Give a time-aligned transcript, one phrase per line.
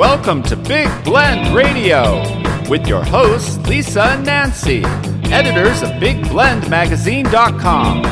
[0.00, 2.22] Welcome to Big Blend Radio
[2.70, 4.82] with your hosts, Lisa and Nancy,
[5.26, 8.04] editors of BigBlendMagazine.com.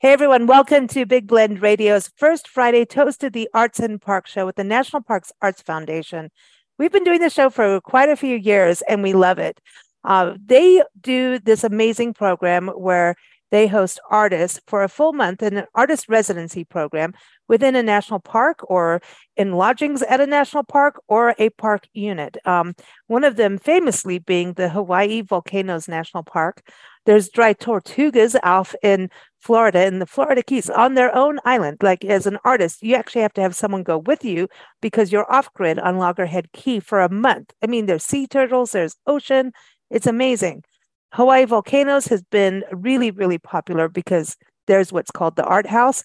[0.00, 4.26] Hey everyone, welcome to Big Blend Radio's first Friday Toast of the Arts and Park
[4.26, 6.32] show with the National Parks Arts Foundation.
[6.76, 9.60] We've been doing this show for quite a few years and we love it.
[10.04, 13.16] Uh, they do this amazing program where
[13.50, 17.12] they host artists for a full month in an artist residency program
[17.48, 19.02] within a national park or
[19.36, 22.36] in lodgings at a national park or a park unit.
[22.44, 22.74] Um,
[23.08, 26.62] one of them famously being the Hawaii Volcanoes National Park.
[27.06, 31.78] There's dry tortugas off in Florida, in the Florida Keys, on their own island.
[31.82, 34.48] Like as an artist, you actually have to have someone go with you
[34.82, 37.52] because you're off grid on Loggerhead Key for a month.
[37.62, 39.52] I mean, there's sea turtles, there's ocean,
[39.90, 40.62] it's amazing.
[41.12, 46.04] Hawaii Volcanoes has been really, really popular because there's what's called the art house,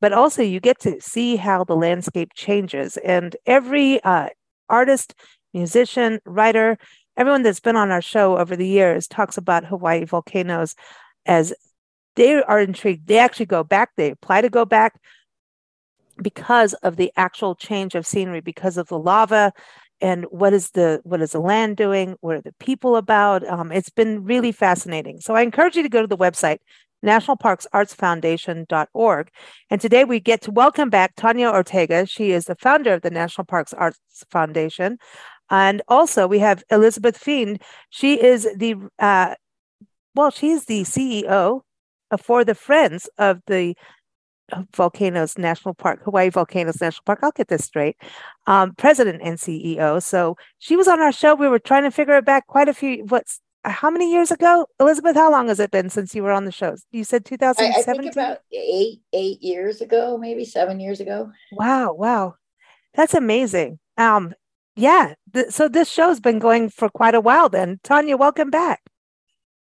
[0.00, 2.96] but also you get to see how the landscape changes.
[2.98, 4.30] And every uh,
[4.68, 5.14] artist,
[5.54, 6.78] musician, writer,
[7.16, 10.74] everyone that's been on our show over the years talks about Hawaii volcanoes
[11.26, 11.54] as
[12.16, 13.06] they are intrigued.
[13.06, 14.98] They actually go back, they apply to go back
[16.20, 19.52] because of the actual change of scenery, because of the lava
[20.00, 22.16] and what is the what is the land doing?
[22.20, 23.46] What are the people about?
[23.46, 25.20] Um, it's been really fascinating.
[25.20, 26.58] So i encourage you to go to the website
[27.04, 29.30] nationalparksartsfoundation.org
[29.70, 32.04] and today we get to welcome back tanya ortega.
[32.06, 33.98] She is the founder of the national parks arts
[34.30, 34.98] foundation.
[35.48, 37.58] And also we have elizabeth fien.
[37.88, 39.34] She is the uh,
[40.14, 41.62] well she's the ceo
[42.18, 43.74] for the friends of the
[44.74, 47.20] Volcanoes National Park, Hawaii Volcanoes National Park.
[47.22, 47.96] I'll get this straight.
[48.46, 50.02] Um, president and CEO.
[50.02, 51.34] So she was on our show.
[51.34, 53.04] We were trying to figure it back quite a few.
[53.08, 55.16] What's how many years ago, Elizabeth?
[55.16, 56.84] How long has it been since you were on the shows?
[56.92, 58.08] You said 2017.
[58.08, 61.30] about eight eight years ago, maybe seven years ago.
[61.52, 62.36] Wow, wow,
[62.94, 63.78] that's amazing.
[63.98, 64.34] Um,
[64.76, 65.14] yeah.
[65.32, 67.48] Th- so this show's been going for quite a while.
[67.48, 68.80] Then, Tanya, welcome back.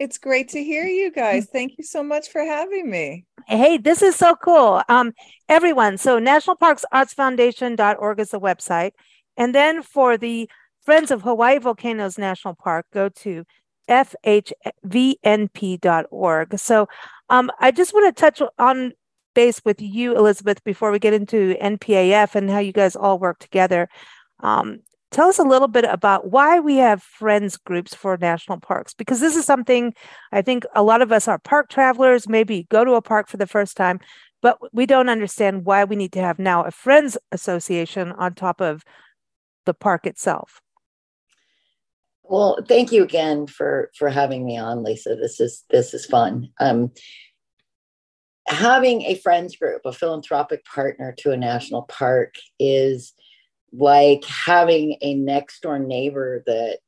[0.03, 1.46] It's great to hear you guys.
[1.46, 3.24] Thank you so much for having me.
[3.47, 4.81] Hey, this is so cool.
[4.90, 5.14] Um,
[5.47, 8.91] everyone, so nationalparksartsfoundation.org is the website.
[9.38, 10.50] And then for the
[10.81, 13.46] Friends of Hawaii Volcanoes National Park, go to
[13.90, 14.50] fhvnp.org.
[16.59, 16.90] So
[17.30, 18.91] um, I just want to touch on
[19.34, 23.40] base with you, Elizabeth, before we get into NPAF and how you guys all work
[23.40, 23.88] together.
[24.41, 24.81] Um,
[25.13, 29.19] tell us a little bit about why we have friends groups for national parks because
[29.19, 29.94] this is something
[30.31, 33.38] i think a lot of us are park travelers maybe go to a park for
[33.38, 34.00] the first time
[34.44, 38.59] but we don't understand why we need to have now a friends association on top
[38.59, 38.84] of
[39.66, 40.62] the park itself.
[42.23, 45.16] Well thank you again for for having me on lisa.
[45.16, 46.50] This is this is fun.
[46.59, 46.91] Um
[48.47, 53.13] having a friends group a philanthropic partner to a national park is
[53.73, 56.79] like having a next door neighbor that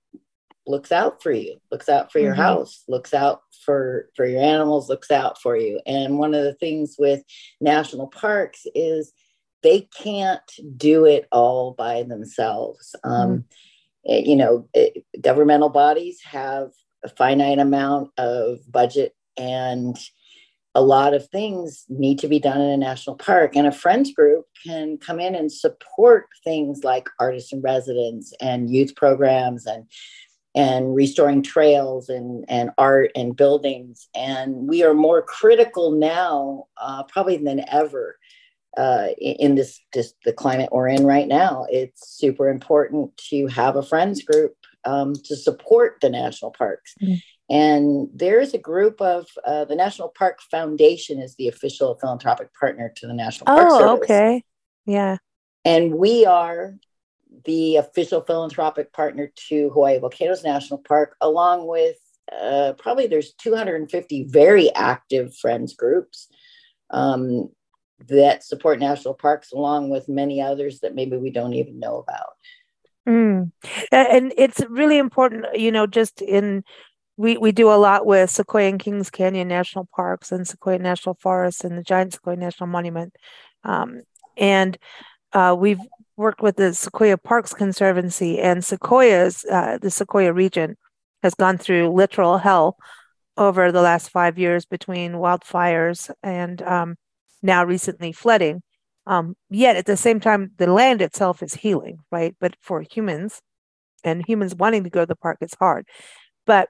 [0.68, 2.42] looks out for you looks out for your mm-hmm.
[2.42, 6.56] house looks out for for your animals looks out for you and one of the
[6.56, 7.24] things with
[7.62, 9.14] national parks is
[9.62, 10.42] they can't
[10.76, 13.32] do it all by themselves um, mm-hmm.
[13.32, 13.46] um,
[14.04, 16.72] it, you know it, governmental bodies have
[17.04, 19.98] a finite amount of budget and
[20.76, 23.56] a lot of things need to be done in a national park.
[23.56, 28.70] And a friends group can come in and support things like artists in residence and
[28.70, 29.86] youth programs and
[30.54, 34.08] and restoring trails and, and art and buildings.
[34.16, 38.18] And we are more critical now uh, probably than ever
[38.78, 41.66] uh, in this, this the climate we're in right now.
[41.70, 46.96] It's super important to have a friends group um, to support the national parks.
[47.02, 47.16] Mm-hmm
[47.50, 52.92] and there's a group of uh, the National Park Foundation is the official philanthropic partner
[52.96, 54.04] to the National Park oh, Service.
[54.04, 54.44] okay.
[54.86, 55.18] Yeah.
[55.64, 56.76] And we are
[57.44, 61.98] the official philanthropic partner to Hawaii Volcanoes National Park, along with
[62.32, 66.28] uh, probably there's 250 very active friends groups
[66.90, 67.50] um,
[68.08, 72.34] that support national parks, along with many others that maybe we don't even know about.
[73.08, 73.52] Mm.
[73.92, 76.64] And it's really important, you know, just in
[77.18, 81.16] we we do a lot with Sequoia and Kings Canyon National Parks and Sequoia National
[81.16, 83.16] Forest and the Giant Sequoia National Monument,
[83.64, 84.02] um,
[84.38, 84.78] and
[85.34, 85.80] uh, we've
[86.18, 89.46] worked with the Sequoia Parks Conservancy and Sequoias.
[89.46, 90.78] Uh, the Sequoia region
[91.24, 92.78] has gone through literal hell
[93.38, 96.96] over the last five years between wildfires and um,
[97.42, 98.62] now recently flooding.
[99.08, 102.36] Um, yet at the same time, the land itself is healing, right?
[102.40, 103.42] But for humans
[104.04, 105.86] and humans wanting to go to the park, it's hard.
[106.46, 106.70] But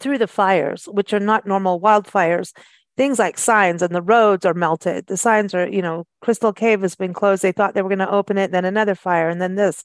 [0.00, 2.52] through the fires, which are not normal wildfires,
[2.96, 5.06] things like signs and the roads are melted.
[5.06, 7.42] The signs are, you know, Crystal Cave has been closed.
[7.42, 9.84] They thought they were going to open it, then another fire, and then this.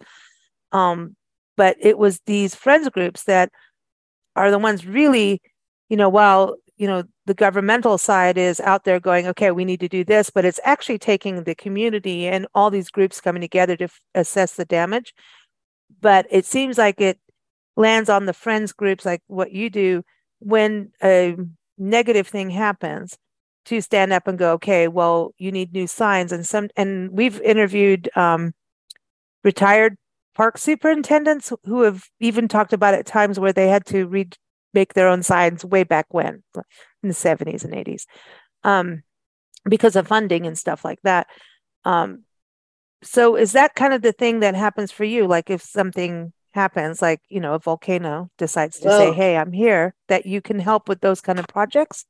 [0.71, 1.15] Um,
[1.57, 3.51] but it was these friends groups that
[4.35, 5.41] are the ones really,
[5.89, 9.81] you know, while you know the governmental side is out there going, okay, we need
[9.81, 13.75] to do this, but it's actually taking the community and all these groups coming together
[13.77, 15.13] to f- assess the damage.
[15.99, 17.19] But it seems like it
[17.75, 20.03] lands on the friends groups like what you do
[20.39, 21.35] when a
[21.77, 23.17] negative thing happens
[23.65, 26.31] to stand up and go okay well you need new signs.
[26.31, 28.53] And some and we've interviewed um,
[29.43, 29.97] retired
[30.35, 34.35] park superintendents who have even talked about at times where they had to read
[34.73, 36.43] make their own signs way back when
[37.03, 38.05] in the 70s and 80s
[38.63, 39.03] um,
[39.67, 41.27] because of funding and stuff like that.
[41.83, 42.23] Um,
[43.03, 45.27] so is that kind of the thing that happens for you?
[45.27, 49.95] Like if something happens, like, you know, a volcano decides to say, hey, I'm here,
[50.07, 52.05] that you can help with those kind of projects?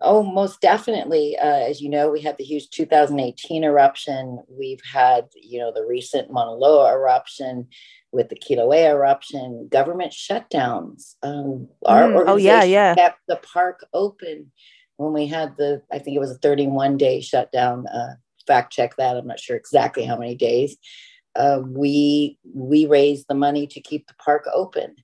[0.00, 1.36] Oh, most definitely.
[1.38, 4.42] Uh, as you know, we had the huge 2018 eruption.
[4.48, 7.68] We've had, you know, the recent Mauna Loa eruption
[8.12, 11.14] with the Kilauea eruption, government shutdowns.
[11.22, 12.94] Um, our mm, organization oh, yeah, yeah.
[12.94, 14.52] kept the park open
[14.96, 17.86] when we had the, I think it was a 31 day shutdown.
[17.86, 18.14] Uh,
[18.46, 19.16] fact check that.
[19.16, 20.76] I'm not sure exactly how many days
[21.36, 24.96] uh, we we raise the money to keep the park open.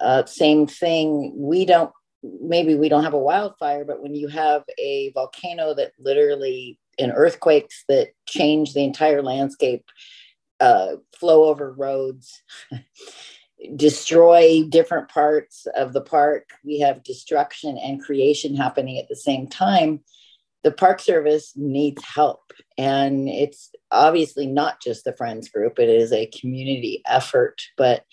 [0.00, 1.32] Uh, same thing.
[1.36, 1.92] We don't
[2.22, 7.10] maybe we don't have a wildfire, but when you have a volcano that literally in
[7.10, 9.84] earthquakes that change the entire landscape,
[10.60, 12.42] uh, flow over roads,
[13.76, 19.46] destroy different parts of the park, we have destruction and creation happening at the same
[19.46, 20.00] time
[20.62, 22.52] the Park Service needs help.
[22.76, 27.62] And it's obviously not just the Friends Group, it is a community effort.
[27.76, 28.04] But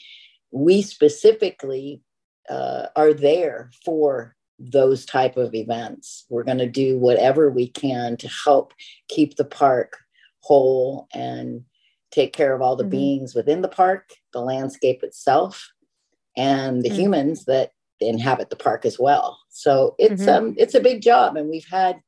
[0.51, 2.01] we specifically
[2.49, 6.25] uh, are there for those type of events.
[6.29, 8.73] We're going to do whatever we can to help
[9.07, 9.97] keep the park
[10.41, 11.63] whole and
[12.11, 12.91] take care of all the mm-hmm.
[12.91, 15.69] beings within the park, the landscape itself,
[16.35, 16.99] and the mm-hmm.
[16.99, 19.39] humans that inhabit the park as well.
[19.49, 20.47] So it's mm-hmm.
[20.47, 21.99] um it's a big job, and we've had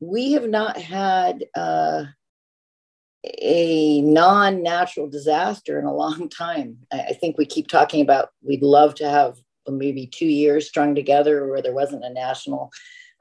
[0.00, 2.04] we have not had uh,
[3.42, 6.78] a non-natural disaster in a long time.
[6.92, 9.38] I, I, think we keep talking about we'd love to have
[9.68, 12.70] maybe two years strung together where there wasn't a national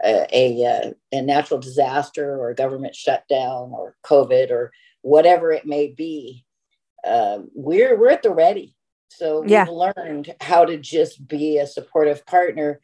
[0.04, 4.72] uh, a, uh, a natural disaster or a government shutdown or COVID or
[5.02, 6.44] whatever it may be.
[7.08, 8.76] Uh, we're we're at the ready.
[9.10, 9.66] So yeah.
[9.66, 12.82] we've learned how to just be a supportive partner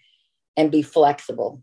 [0.56, 1.62] and be flexible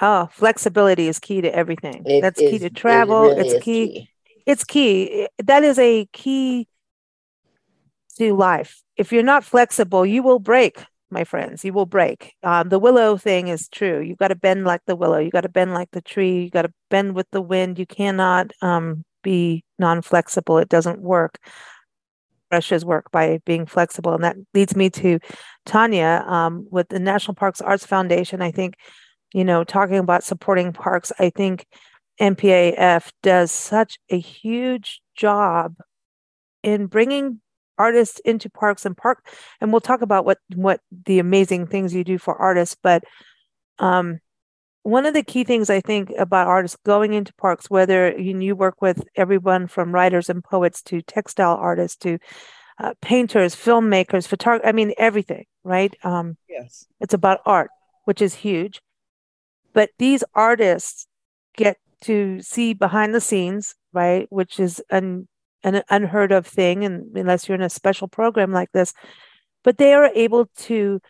[0.00, 2.04] Oh, flexibility is key to everything.
[2.06, 3.30] It That's is, key to travel.
[3.30, 3.86] It really it's key.
[3.88, 4.10] key.
[4.46, 5.28] It's key.
[5.42, 6.68] That is a key
[8.18, 8.82] to life.
[8.96, 11.64] If you're not flexible, you will break, my friends.
[11.64, 12.34] You will break.
[12.42, 14.00] Um, the willow thing is true.
[14.00, 15.18] You've got to bend like the willow.
[15.18, 16.42] You've got to bend like the tree.
[16.42, 17.78] You've got to bend with the wind.
[17.78, 20.58] You cannot um, be non-flexible.
[20.58, 21.38] It doesn't work.
[22.50, 25.18] Brushes work by being flexible, and that leads me to
[25.66, 28.40] Tanya um, with the National Parks Arts Foundation.
[28.40, 28.76] I think
[29.32, 31.66] you know, talking about supporting parks, I think
[32.20, 35.74] NPAF does such a huge job
[36.62, 37.40] in bringing
[37.78, 39.24] artists into parks and park
[39.60, 43.04] and we'll talk about what what the amazing things you do for artists but
[43.78, 44.18] um
[44.82, 48.56] one of the key things i think about artists going into parks whether you, you
[48.56, 52.18] work with everyone from writers and poets to textile artists to
[52.80, 55.94] uh, painters filmmakers photographers i mean everything right?
[56.02, 56.86] Um yes.
[57.00, 57.70] it's about art
[58.06, 58.80] which is huge
[59.78, 61.06] but these artists
[61.56, 64.26] get to see behind the scenes, right?
[64.28, 65.28] Which is an,
[65.62, 68.92] an unheard of thing, and unless you're in a special program like this.
[69.62, 71.00] But they are able to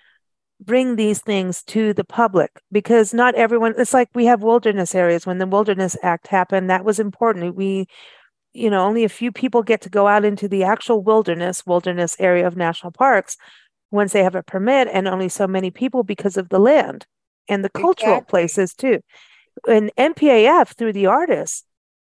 [0.61, 5.25] bring these things to the public because not everyone it's like we have wilderness areas
[5.25, 7.87] when the wilderness act happened that was important we
[8.53, 12.17] you know only a few people get to go out into the actual wilderness wilderness
[12.19, 13.37] area of national parks
[13.93, 17.07] once they have a permit and only so many people because of the land
[17.49, 18.31] and the cultural exactly.
[18.31, 19.01] places too.
[19.69, 21.65] And NPAF through the artists,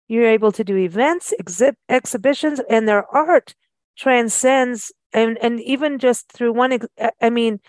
[0.08, 3.56] you're able to do events, exhib- exhibitions, and their art
[3.98, 6.74] transcends and and even just through one.
[6.74, 6.88] Ex-
[7.22, 7.60] I mean,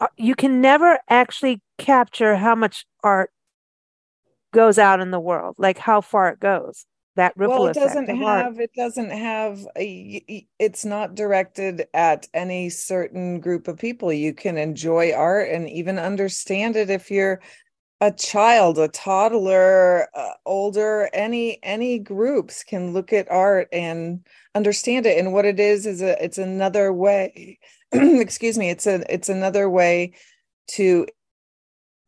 [0.00, 3.30] uh, you can never actually capture how much art
[4.52, 8.08] goes out in the world, like how far it goes that ripple well it doesn't
[8.08, 14.12] have it doesn't have a, it's not directed at any certain group of people.
[14.12, 17.40] You can enjoy art and even understand it if you're
[18.02, 25.06] a child a toddler uh, older any any groups can look at art and understand
[25.06, 25.18] it.
[25.18, 27.58] And what it is is a it's another way
[27.92, 30.12] excuse me it's a it's another way
[30.68, 31.06] to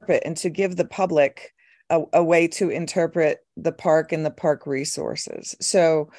[0.06, 1.54] and to give the public
[1.90, 5.56] a, a way to interpret the park and the park resources.
[5.60, 6.10] So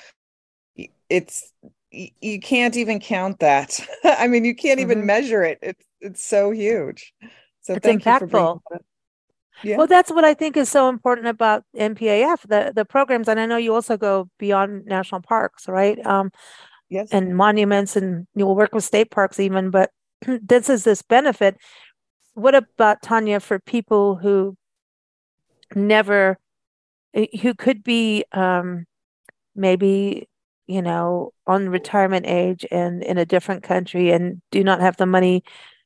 [1.10, 1.52] it's
[1.92, 3.80] you can't even count that.
[4.04, 5.08] I mean, you can't even mm-hmm.
[5.08, 5.60] measure it.
[5.62, 7.14] It's it's so huge.
[7.62, 8.22] So it's thank impactful.
[8.22, 8.82] you for
[9.64, 9.78] yeah.
[9.78, 13.46] Well, that's what I think is so important about NPAF, the the programs, and I
[13.46, 16.04] know you also go beyond national parks, right?
[16.06, 16.32] Um,
[16.90, 17.10] yes.
[17.12, 19.70] And monuments, and you'll work with state parks even.
[19.70, 19.92] But
[20.26, 21.58] this is this benefit.
[22.36, 24.56] What about Tanya for people who
[25.76, 26.38] never,
[27.14, 28.86] eh, who could be um,
[29.56, 30.28] maybe
[30.68, 35.06] you know on retirement age and in a different country and do not have the
[35.06, 35.44] money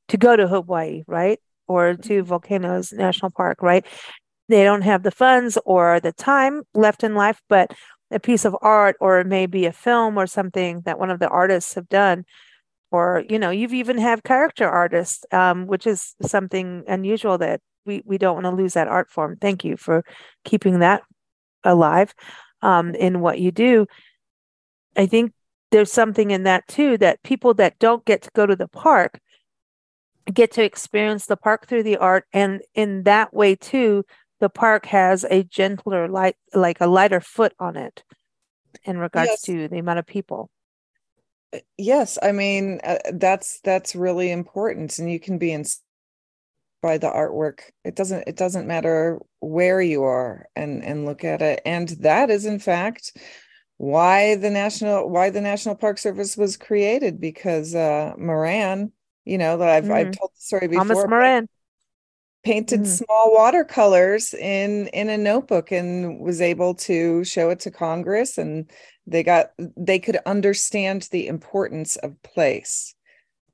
[0.09, 1.39] to go to Hawaii, right?
[1.67, 2.27] or to mm-hmm.
[2.27, 3.85] Volcanoes National Park, right?
[4.49, 7.71] They don't have the funds or the time left in life, but
[8.11, 11.73] a piece of art or maybe a film or something that one of the artists
[11.73, 12.25] have done
[12.91, 18.01] or you know you've even have character artists um, which is something unusual that we,
[18.05, 19.37] we don't want to lose that art form.
[19.39, 20.03] Thank you for
[20.43, 21.03] keeping that
[21.63, 22.13] alive
[22.61, 23.87] um, in what you do.
[24.95, 25.33] I think
[25.71, 29.19] there's something in that too that people that don't get to go to the park
[30.31, 34.05] get to experience the park through the art and in that way too
[34.39, 38.03] the park has a gentler light like a lighter foot on it
[38.83, 39.41] in regards yes.
[39.41, 40.49] to the amount of people.
[41.53, 45.92] Uh, yes i mean uh, that's that's really important and you can be inspired
[46.83, 51.41] by the artwork it doesn't it doesn't matter where you are and and look at
[51.41, 53.17] it and that is in fact
[53.77, 58.91] why the national why the national park service was created because uh moran
[59.25, 59.93] you know that I've mm.
[59.93, 60.85] I've told the story before.
[60.85, 61.47] Thomas Moran
[62.43, 62.85] painted mm.
[62.85, 68.69] small watercolors in in a notebook and was able to show it to Congress and
[69.07, 72.95] they got they could understand the importance of place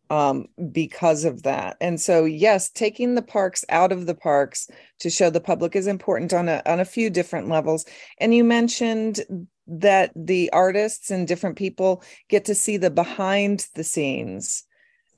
[0.09, 1.77] um, because of that.
[1.79, 4.67] And so, yes, taking the parks out of the parks
[4.99, 7.85] to show the public is important on a on a few different levels.
[8.19, 9.21] And you mentioned
[9.67, 14.63] that the artists and different people get to see the behind the scenes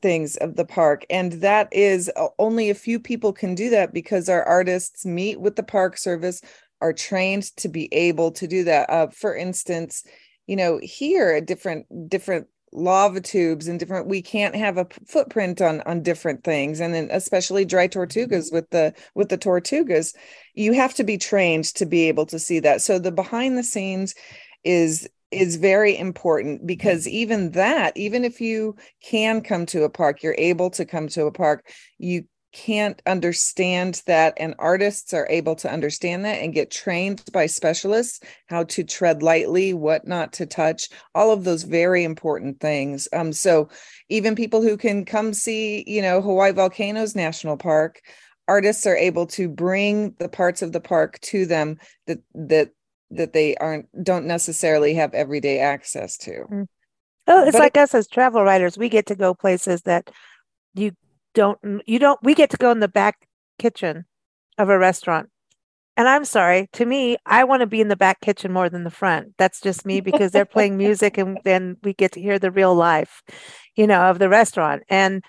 [0.02, 3.94] things of the park and that is uh, only a few people can do that
[3.94, 6.42] because our artists meet with the park service
[6.82, 10.04] are trained to be able to do that uh, for instance
[10.48, 15.62] you know here a different different lava tubes and different we can't have a footprint
[15.62, 16.80] on on different things.
[16.80, 18.56] And then especially dry tortugas mm-hmm.
[18.56, 20.16] with the with the tortugas
[20.54, 22.82] you have to be trained to be able to see that.
[22.82, 24.16] So the behind the scenes
[24.64, 27.16] is is very important because mm-hmm.
[27.16, 31.26] even that even if you can come to a park you're able to come to
[31.26, 36.70] a park you can't understand that and artists are able to understand that and get
[36.70, 42.04] trained by specialists how to tread lightly what not to touch all of those very
[42.04, 43.70] important things um so
[44.10, 48.02] even people who can come see you know hawaii volcanoes national park
[48.48, 51.78] artists are able to bring the parts of the park to them
[52.08, 52.72] that that
[53.12, 56.46] that they aren't don't necessarily have everyday access to.
[56.52, 56.68] Mm.
[57.28, 58.78] Oh, it's but like it, us as travel writers.
[58.78, 60.10] We get to go places that
[60.74, 60.92] you
[61.34, 63.28] don't you don't we get to go in the back
[63.60, 64.06] kitchen
[64.58, 65.30] of a restaurant.
[65.98, 68.86] And I'm sorry, to me, I want to be in the back kitchen more than
[68.86, 69.34] the front.
[69.38, 72.74] That's just me because they're playing music and then we get to hear the real
[72.74, 73.22] life,
[73.76, 74.84] you know, of the restaurant.
[74.90, 75.24] And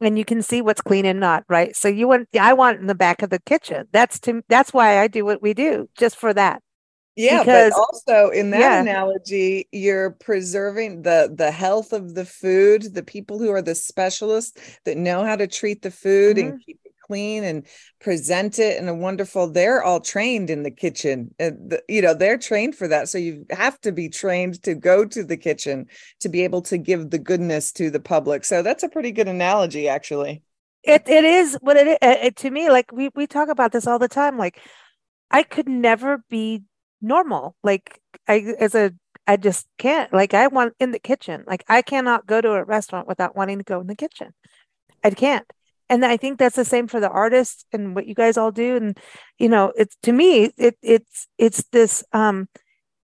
[0.00, 1.74] and you can see what's clean and not, right?
[1.76, 3.86] So you want I want in the back of the kitchen.
[3.92, 6.62] That's to that's why I do what we do, just for that.
[7.16, 8.80] Yeah, because, but also in that yeah.
[8.82, 14.78] analogy, you're preserving the the health of the food, the people who are the specialists
[14.84, 16.48] that know how to treat the food mm-hmm.
[16.50, 17.66] and keep it clean and
[18.00, 22.12] present it in a wonderful they're all trained in the kitchen and the, you know
[22.12, 25.86] they're trained for that so you have to be trained to go to the kitchen
[26.18, 29.28] to be able to give the goodness to the public so that's a pretty good
[29.28, 30.42] analogy actually
[30.82, 34.00] it it is what it, it to me like we we talk about this all
[34.00, 34.58] the time like
[35.30, 36.62] I could never be
[37.00, 37.56] normal.
[37.62, 38.92] Like I as a
[39.26, 40.12] I just can't.
[40.12, 41.44] Like I want in the kitchen.
[41.46, 44.32] Like I cannot go to a restaurant without wanting to go in the kitchen.
[45.02, 45.46] I can't.
[45.88, 48.76] And I think that's the same for the artists and what you guys all do.
[48.76, 48.98] And
[49.38, 52.48] you know, it's to me, it it's it's this um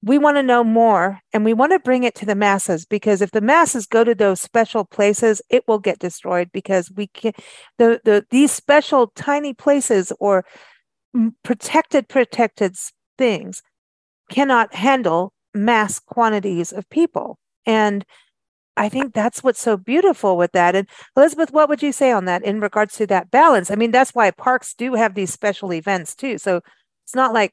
[0.04, 3.22] we want to know more and we want to bring it to the masses because
[3.22, 7.32] if the masses go to those special places it will get destroyed because we can
[7.78, 10.44] the the these special tiny places or
[11.44, 12.74] protected protected
[13.16, 13.62] things
[14.32, 17.38] cannot handle mass quantities of people.
[17.66, 18.04] And
[18.76, 20.74] I think that's what's so beautiful with that.
[20.74, 23.70] And Elizabeth, what would you say on that in regards to that balance?
[23.70, 26.38] I mean, that's why parks do have these special events too.
[26.38, 26.62] So
[27.04, 27.52] it's not like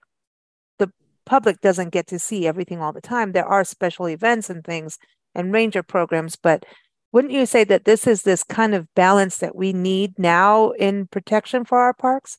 [0.78, 0.92] the
[1.26, 3.34] public doesn't get to see everything all the time.
[3.34, 4.98] There are special events and things
[5.36, 6.66] and ranger programs, but
[7.12, 11.08] wouldn't you say that this is this kind of balance that we need now in
[11.08, 12.38] protection for our parks?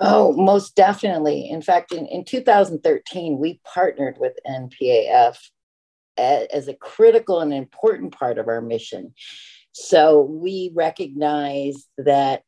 [0.00, 1.50] Oh, most definitely.
[1.50, 5.36] In fact, in, in 2013, we partnered with NPAF
[6.16, 9.14] as a critical and important part of our mission.
[9.72, 12.42] So we recognized that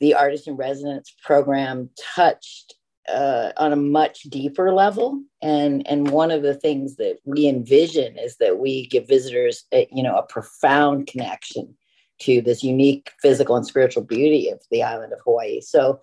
[0.00, 2.74] the artist in residence program touched
[3.08, 8.18] uh, on a much deeper level and and one of the things that we envision
[8.18, 11.74] is that we give visitors a, you know a profound connection
[12.18, 15.98] to this unique physical and spiritual beauty of the island of hawaii so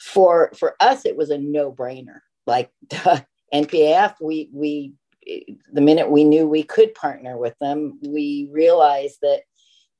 [0.00, 2.70] for for us it was a no-brainer like
[3.54, 4.92] npaf we we
[5.72, 9.42] the minute we knew we could partner with them we realized that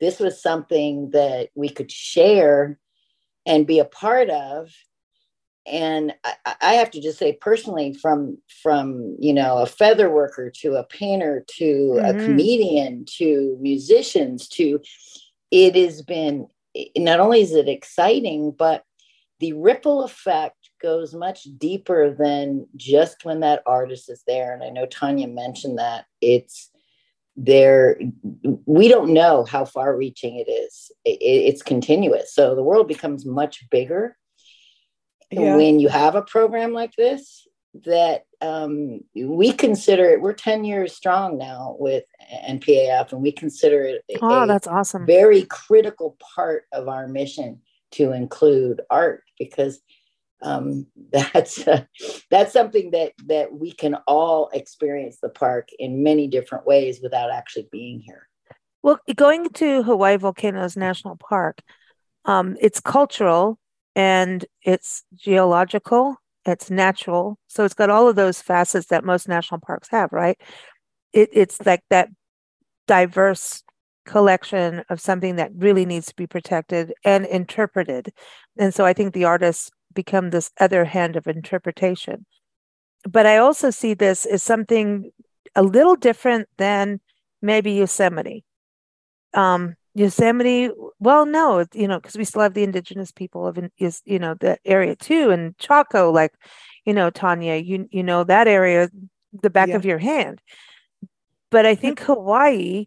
[0.01, 2.79] this was something that we could share
[3.47, 4.71] and be a part of
[5.67, 10.51] and I, I, have to just say personally from from you know a feather worker
[10.63, 12.21] to a painter to mm-hmm.
[12.21, 14.81] a comedian to musicians to
[15.51, 16.49] it has been
[16.97, 18.85] not only is it exciting but
[19.41, 24.55] the ripple effect goes much deeper than just when that artist is there.
[24.55, 26.71] And i know tanya mentioned that it's
[27.37, 27.99] there
[28.67, 30.93] we don't know how far reaching it is.
[31.05, 32.35] It, it's continuous.
[32.35, 34.17] So the world becomes much bigger.
[35.33, 35.55] Yeah.
[35.55, 37.47] when you have a program like this
[37.85, 42.03] that um, we consider it we're 10 years strong now with
[42.49, 45.07] npaf and we consider it oh that's awesome.
[45.07, 47.61] very critical part of our mission
[47.93, 49.81] to include art because
[50.43, 51.85] um, that's uh,
[52.31, 57.31] that's something that that we can all experience the park in many different ways without
[57.31, 58.29] actually being here
[58.83, 61.61] well going to hawaii volcanoes national park
[62.25, 63.59] um, it's cultural
[63.97, 67.39] and it's geological, it's natural.
[67.49, 70.41] So it's got all of those facets that most national parks have, right?
[71.13, 72.09] It, it's like that
[72.87, 73.63] diverse
[74.11, 78.13] collection of something that really needs to be protected and interpreted.
[78.59, 82.27] And so I think the artists become this other hand of interpretation.
[83.09, 85.13] But I also see this as something
[85.55, 87.01] a little different than
[87.41, 88.45] maybe Yosemite.
[89.33, 94.03] Um, Yosemite, well, no, you know, because we still have the indigenous people of is
[94.05, 96.33] you know the area too, and Chaco, like,
[96.85, 98.89] you know, Tanya, you you know that area,
[99.33, 99.77] the back yeah.
[99.77, 100.41] of your hand.
[101.51, 102.87] But I think Hawaii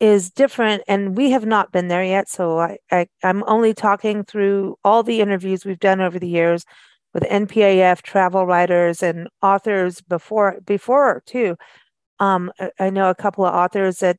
[0.00, 2.28] is different, and we have not been there yet.
[2.28, 6.64] So I, I I'm only talking through all the interviews we've done over the years
[7.12, 11.56] with NPAF travel writers and authors before before too.
[12.20, 14.18] Um, I know a couple of authors that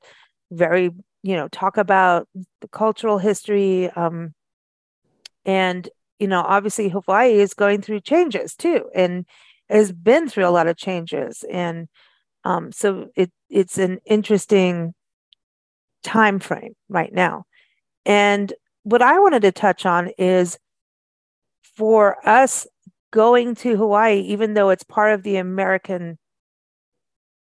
[0.52, 0.92] very
[1.24, 2.28] you know talk about
[2.62, 4.34] the cultural history um,
[5.44, 9.26] and you know obviously hawaii is going through changes too and
[9.70, 11.88] has been through a lot of changes and
[12.44, 14.94] um, so it it's an interesting
[16.06, 17.44] time frame right now.
[18.06, 18.54] And
[18.86, 20.58] what i wanted to touch on is
[21.76, 22.66] for us
[23.12, 26.18] going to hawaii even though it's part of the american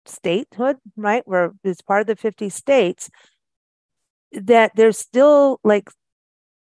[0.06, 3.10] statehood right where it's part of the 50 states
[4.32, 5.88] that there's still like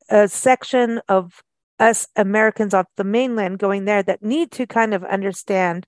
[0.10, 1.42] a section of
[1.78, 5.86] us Americans off the mainland going there that need to kind of understand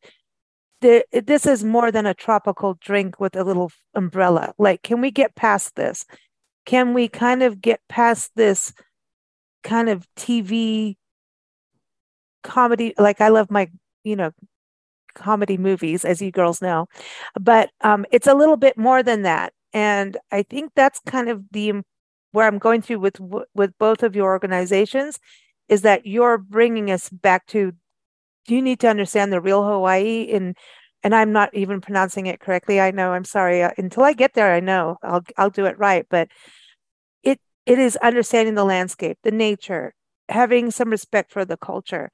[0.82, 4.54] that this is more than a tropical drink with a little umbrella.
[4.58, 6.06] Like, can we get past this?
[6.66, 8.74] Can we kind of get past this
[9.64, 10.96] kind of TV
[12.44, 12.94] comedy?
[12.98, 13.70] Like, I love my,
[14.04, 14.32] you know,
[15.14, 16.88] comedy movies, as you girls know,
[17.40, 19.54] but um, it's a little bit more than that.
[19.74, 21.82] And I think that's kind of the
[22.32, 23.20] where I'm going through with
[23.54, 25.20] with both of your organizations
[25.68, 27.74] is that you're bringing us back to
[28.48, 30.56] you need to understand the real Hawaii and
[31.04, 32.80] and I'm not even pronouncing it correctly.
[32.80, 33.12] I know.
[33.12, 33.64] I'm sorry.
[33.64, 36.06] Uh, until I get there, I know I'll I'll do it right.
[36.10, 36.30] But
[37.24, 39.94] it it is understanding the landscape, the nature,
[40.30, 42.12] having some respect for the culture,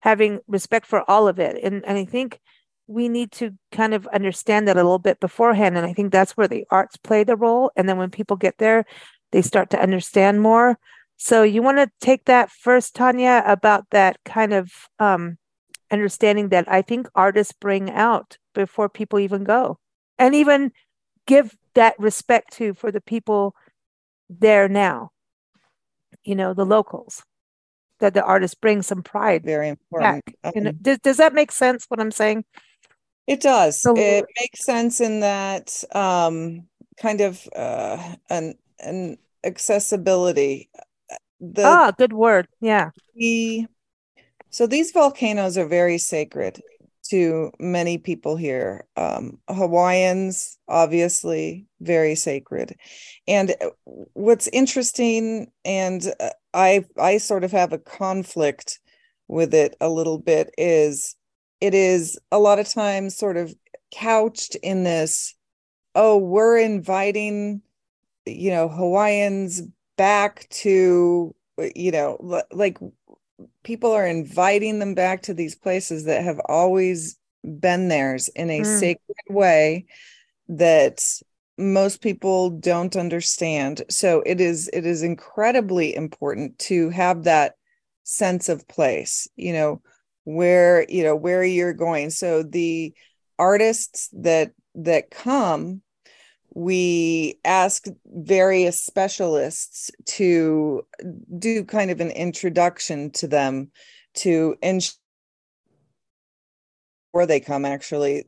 [0.00, 2.40] having respect for all of it, and and I think
[2.86, 5.76] we need to kind of understand that a little bit beforehand.
[5.76, 7.70] And I think that's where the arts play the role.
[7.76, 8.84] And then when people get there,
[9.30, 10.76] they start to understand more.
[11.16, 15.38] So you want to take that first, Tanya, about that kind of um,
[15.90, 19.78] understanding that I think artists bring out before people even go,
[20.18, 20.72] and even
[21.26, 23.54] give that respect to for the people
[24.28, 25.10] there now.
[26.24, 27.22] You know, the locals
[28.00, 29.44] that the artist brings some pride.
[29.44, 30.24] Very important.
[30.42, 30.56] Back.
[30.56, 31.86] Um, does, does that make sense?
[31.88, 32.44] What I'm saying?
[33.26, 33.80] It does.
[33.80, 36.66] So, it makes sense in that um,
[36.98, 40.68] kind of uh, an an accessibility.
[41.40, 42.48] The, ah, good word.
[42.60, 42.90] Yeah.
[43.14, 43.66] The,
[44.50, 46.60] so these volcanoes are very sacred
[47.10, 48.86] to many people here.
[48.96, 52.76] Um, Hawaiians, obviously, very sacred.
[53.26, 53.70] And uh,
[54.12, 58.78] what's interesting, and uh, I I sort of have a conflict
[59.28, 61.16] with it a little bit, is
[61.60, 63.54] it is a lot of times sort of
[63.92, 65.34] couched in this,
[65.94, 67.60] oh, we're inviting,
[68.26, 69.62] you know, Hawaiians
[69.96, 71.34] back to,
[71.74, 72.78] you know, like
[73.64, 78.60] people are inviting them back to these places that have always been theirs in a
[78.60, 78.78] mm.
[78.78, 79.86] sacred way
[80.48, 81.04] that
[81.56, 87.54] most people don't understand so it is it is incredibly important to have that
[88.02, 89.80] sense of place you know
[90.24, 92.92] where you know where you're going so the
[93.38, 95.82] artists that that come
[96.54, 100.84] we ask various specialists to
[101.38, 103.70] do kind of an introduction to them
[104.14, 104.96] to ensure
[107.12, 108.24] before they come actually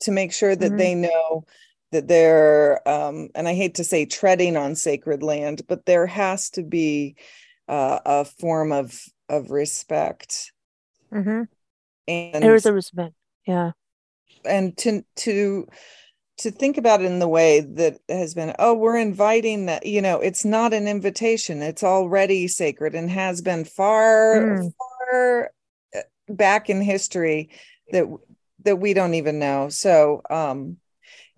[0.00, 0.76] to make sure that mm-hmm.
[0.76, 1.44] they know
[1.92, 6.50] that they're um, and i hate to say treading on sacred land but there has
[6.50, 7.16] to be
[7.68, 10.52] uh, a form of of respect
[11.12, 11.42] mm-hmm.
[12.08, 13.14] and there's a respect
[13.46, 13.72] yeah
[14.44, 15.66] and to to
[16.38, 20.02] to think about it in the way that has been oh we're inviting that you
[20.02, 21.62] know it's not an invitation.
[21.62, 24.72] It's already sacred and has been far mm.
[24.78, 25.50] far
[25.94, 27.50] uh, back in history
[27.90, 28.06] that
[28.64, 29.68] that we don't even know.
[29.68, 30.76] So um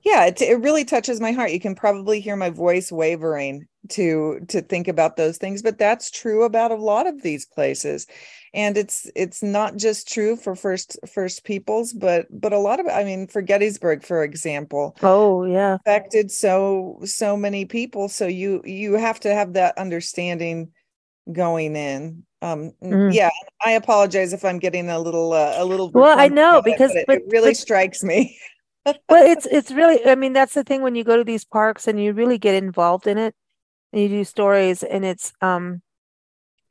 [0.05, 1.53] yeah it, it really touches my heart.
[1.53, 6.11] You can probably hear my voice wavering to to think about those things but that's
[6.11, 8.07] true about a lot of these places.
[8.55, 12.87] And it's it's not just true for first first peoples but but a lot of
[12.87, 15.75] i mean for gettysburg for example oh yeah.
[15.75, 18.09] affected so so many people.
[18.09, 20.73] So you you have to have that understanding
[21.31, 22.25] going in.
[22.41, 23.13] Um mm.
[23.13, 23.31] yeah
[23.65, 27.05] i apologize if i'm getting a little uh, a little well i know because it,
[27.07, 28.39] but, it really but, strikes me.
[29.11, 31.87] Well it's it's really i mean that's the thing when you go to these parks
[31.87, 33.35] and you really get involved in it
[33.93, 35.83] and you do stories and it's um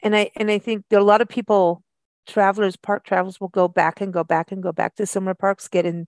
[0.03, 1.83] and I and I think there are a lot of people,
[2.27, 5.67] travelers, park travelers will go back and go back and go back to similar parks,
[5.67, 6.07] get in,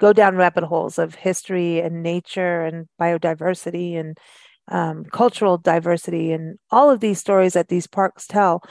[0.00, 4.18] go down rabbit holes of history and nature and biodiversity and
[4.68, 8.62] um, cultural diversity and all of these stories that these parks tell.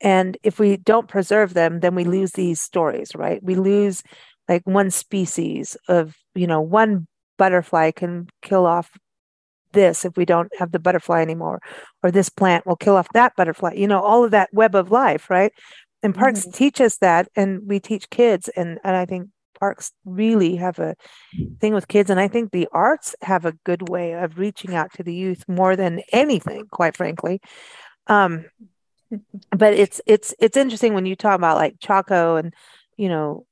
[0.00, 3.42] And if we don't preserve them, then we lose these stories, right?
[3.42, 4.02] We lose
[4.48, 7.06] like one species of, you know, one
[7.38, 8.90] butterfly can kill off
[9.74, 11.60] this if we don't have the butterfly anymore
[12.02, 14.90] or this plant will kill off that butterfly you know all of that web of
[14.90, 15.52] life right
[16.02, 16.52] and parks mm-hmm.
[16.52, 20.94] teach us that and we teach kids and, and i think parks really have a
[21.60, 24.92] thing with kids and i think the arts have a good way of reaching out
[24.92, 27.40] to the youth more than anything quite frankly
[28.06, 28.44] um
[29.50, 32.54] but it's it's it's interesting when you talk about like chaco and
[32.96, 33.46] you know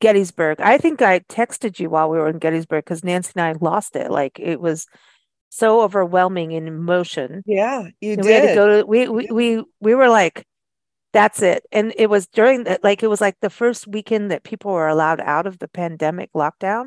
[0.00, 0.60] Gettysburg.
[0.60, 3.96] I think I texted you while we were in Gettysburg because Nancy and I lost
[3.96, 4.10] it.
[4.10, 4.86] Like it was
[5.50, 7.42] so overwhelming in emotion.
[7.46, 8.26] Yeah, you and did.
[8.26, 10.46] We had to go to we we we we were like,
[11.12, 11.64] that's it.
[11.72, 14.88] And it was during that like it was like the first weekend that people were
[14.88, 16.86] allowed out of the pandemic lockdown.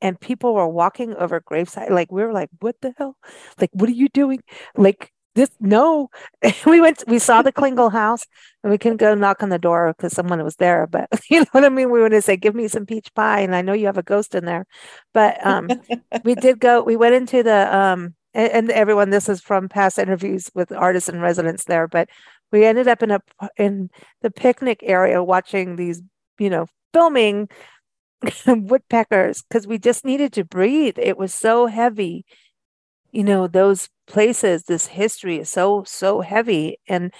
[0.00, 1.92] And people were walking over graveside.
[1.92, 3.16] Like we were like, what the hell?
[3.60, 4.42] Like, what are you doing?
[4.76, 6.08] Like this no.
[6.66, 8.26] We went we saw the Klingel house
[8.62, 11.46] and we couldn't go knock on the door because someone was there but you know
[11.52, 11.90] what i mean?
[11.90, 14.02] We went to say give me some peach pie and i know you have a
[14.02, 14.66] ghost in there
[15.12, 15.68] but um
[16.24, 19.98] we did go we went into the um and, and, everyone this is from past
[19.98, 22.08] interviews with artists and residents there but
[22.50, 23.20] we ended up in a
[23.56, 23.90] in
[24.22, 26.02] the picnic area watching these
[26.38, 27.48] you know filming
[28.46, 30.98] woodpeckers because we just needed to breathe.
[30.98, 32.24] It was so heavy
[33.12, 36.78] you know those places this history is so so heavy.
[36.88, 37.12] And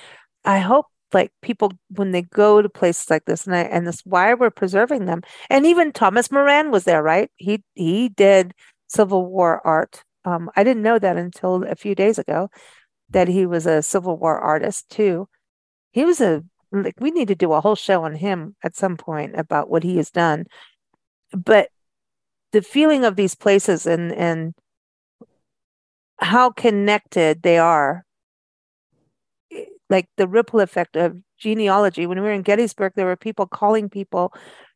[0.44, 4.00] i hope like people when they go to places like this and I, and this
[4.04, 5.22] why we're preserving them.
[5.50, 7.30] And even thomas moran was there right?
[7.36, 8.54] He he did
[8.88, 10.04] civil war art.
[10.24, 12.48] Um, i didn't know that until a few days ago
[13.10, 15.28] that he was a civil war artist too.
[15.92, 18.96] He was a like we need to do a whole show on him at some
[18.96, 20.46] point about what he has done.
[21.32, 21.68] But
[22.52, 24.54] the feeling of these places and and
[26.22, 28.04] how connected they are
[29.90, 32.06] like the ripple effect of genealogy.
[32.06, 34.32] When we were in gettysburg there were people calling people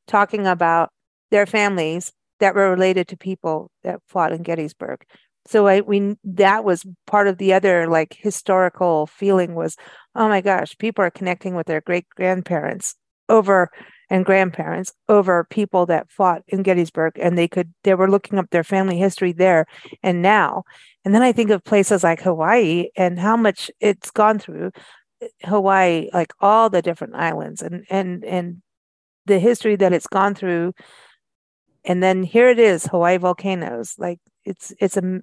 [0.07, 0.91] talking about
[1.31, 5.05] their families that were related to people that fought in gettysburg.
[5.47, 9.77] So I, we that was part of the other like historical feeling was
[10.15, 12.97] oh my gosh people are connecting with their great grandparents
[13.29, 13.71] over
[14.09, 18.51] and grandparents over people that fought in Gettysburg and they could they were looking up
[18.51, 19.66] their family history there
[20.03, 20.64] and now.
[21.05, 24.71] And then I think of places like Hawaii and how much it's gone through
[25.23, 28.62] eh, Hawaii like all the different islands and and and
[29.27, 30.73] the history that it's gone through.
[31.85, 35.21] And then here it is hawaii volcanoes like it's it's a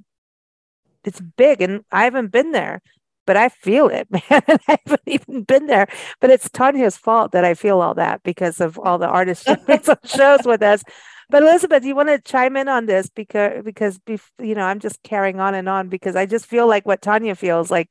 [1.04, 2.82] it's big and i haven't been there
[3.26, 5.88] but i feel it man i haven't even been there.
[6.20, 9.46] But it's tanya's fault that i feel all that because of all the artists
[10.06, 10.84] shows with us.
[11.30, 14.80] But elizabeth do you want to chime in on this because because you know i'm
[14.80, 17.90] just carrying on and on because i just feel like what tanya feels like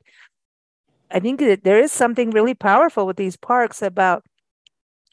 [1.10, 4.22] i think that there is something really powerful with these parks about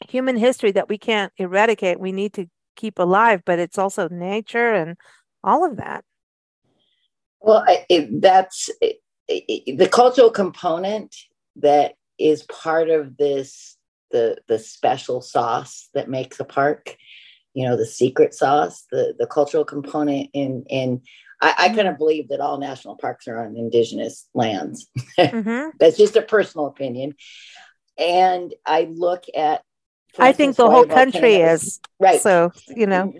[0.08, 2.00] human history that we can't eradicate.
[2.00, 4.96] We need to keep alive but it's also nature and
[5.44, 6.04] all of that.
[7.40, 8.99] Well it, that's it,
[9.30, 11.14] the cultural component
[11.56, 13.76] that is part of this
[14.10, 16.96] the the special sauce that makes a park
[17.54, 21.00] you know the secret sauce the the cultural component in in
[21.42, 24.88] I, I kind of believe that all national parks are on indigenous lands.
[25.18, 25.76] Mm-hmm.
[25.78, 27.14] That's just a personal opinion.
[27.98, 29.62] And I look at
[30.18, 32.20] I think the whole country is right.
[32.20, 33.12] So you know,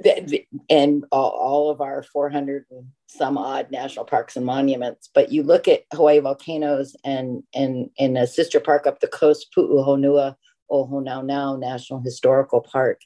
[0.68, 5.08] and all, all, of our 400 and some odd national parks and monuments.
[5.12, 9.48] But you look at Hawaii volcanoes and and in a sister park up the coast,
[9.56, 10.36] Pu'uhonua
[10.68, 13.00] o Honaunau National Historical Park,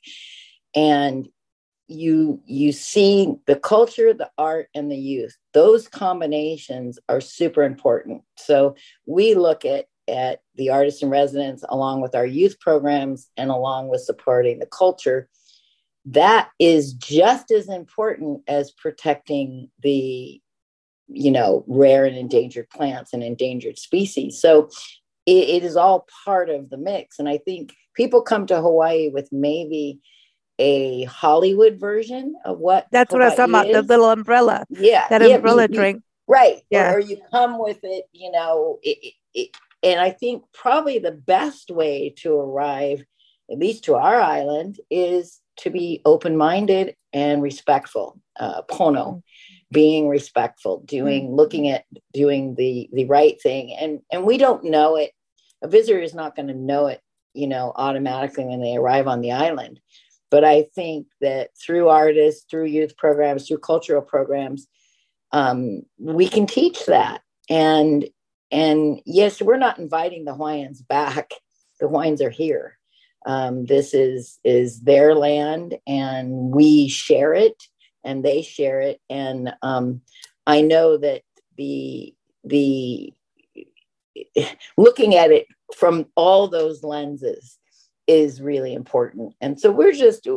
[0.74, 1.28] and
[1.86, 5.36] you you see the culture, the art, and the youth.
[5.52, 8.22] Those combinations are super important.
[8.36, 13.50] So we look at at the artists in residence, along with our youth programs and
[13.50, 15.28] along with supporting the culture,
[16.06, 20.40] that is just as important as protecting the
[21.08, 24.40] you know rare and endangered plants and endangered species.
[24.40, 24.68] So
[25.26, 27.18] it, it is all part of the mix.
[27.18, 30.00] And i think people come to hawaii with maybe
[30.58, 33.76] a hollywood version of what that's hawaii what i was talking is.
[33.76, 36.02] about the little umbrella yeah that yeah, umbrella drink.
[36.26, 36.92] Right yeah.
[36.92, 39.50] or, or, you come with it you know it, it,
[39.84, 43.04] and I think probably the best way to arrive,
[43.50, 48.18] at least to our island, is to be open minded and respectful.
[48.40, 49.22] Uh, pono,
[49.70, 51.34] being respectful, doing, mm-hmm.
[51.34, 55.12] looking at doing the the right thing, and and we don't know it.
[55.62, 57.00] A visitor is not going to know it,
[57.32, 59.80] you know, automatically when they arrive on the island.
[60.30, 64.66] But I think that through artists, through youth programs, through cultural programs,
[65.30, 67.20] um, we can teach that.
[67.48, 68.04] And
[68.50, 71.30] and yes, we're not inviting the Hawaiians back.
[71.80, 72.78] The Hawaiians are here.
[73.26, 77.64] Um, this is is their land, and we share it,
[78.04, 79.00] and they share it.
[79.10, 80.00] And um,
[80.46, 81.22] I know that
[81.58, 83.12] the the
[84.76, 87.58] looking at it from all those lenses
[88.06, 89.34] is really important.
[89.40, 90.28] And so we're just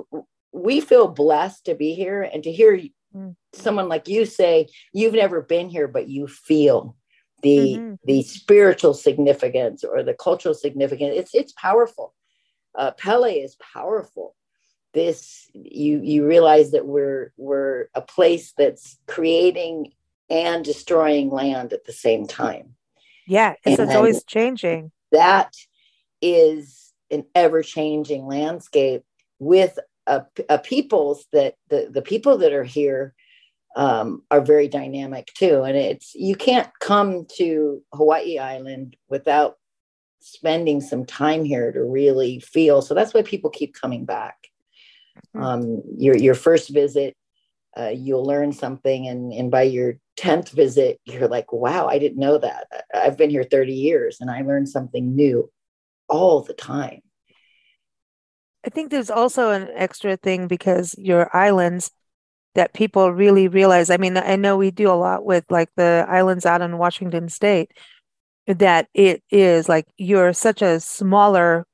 [0.52, 2.82] we feel blessed to be here and to hear
[3.15, 3.36] mm.
[3.54, 6.96] someone like you say you've never been here, but you feel
[7.41, 7.93] the mm-hmm.
[8.06, 12.13] the spiritual significance or the cultural significance it's it's powerful.
[12.76, 14.36] Uh, pele is powerful.
[14.93, 19.93] This you you realize that we're we're a place that's creating
[20.30, 22.76] and destroying land at the same time.
[23.28, 24.91] Yeah it's, it's always changing.
[25.12, 25.54] that
[26.21, 29.04] is an ever-changing landscape
[29.39, 33.13] with a, a peoples that the, the people that are here
[33.78, 35.62] um, are very dynamic too.
[35.62, 39.58] And it's you can't come to Hawaii Island without
[40.20, 42.82] spending some time here to really feel.
[42.82, 44.36] So that's why people keep coming back.
[45.36, 45.44] Mm-hmm.
[45.44, 47.16] Um, your your first visit,
[47.78, 52.18] uh, you'll learn something, and and by your tenth visit, you're like, wow, I didn't
[52.18, 52.66] know that.
[52.94, 55.52] I've been here thirty years, and I learned something new
[56.10, 57.02] all the time.
[58.66, 61.92] I think there's also an extra thing because your islands
[62.58, 63.91] that people really realize.
[63.91, 67.30] I mean, I know we do a lot with like the islands out in Washington
[67.30, 67.72] state
[68.48, 71.67] that it is like you're such a smaller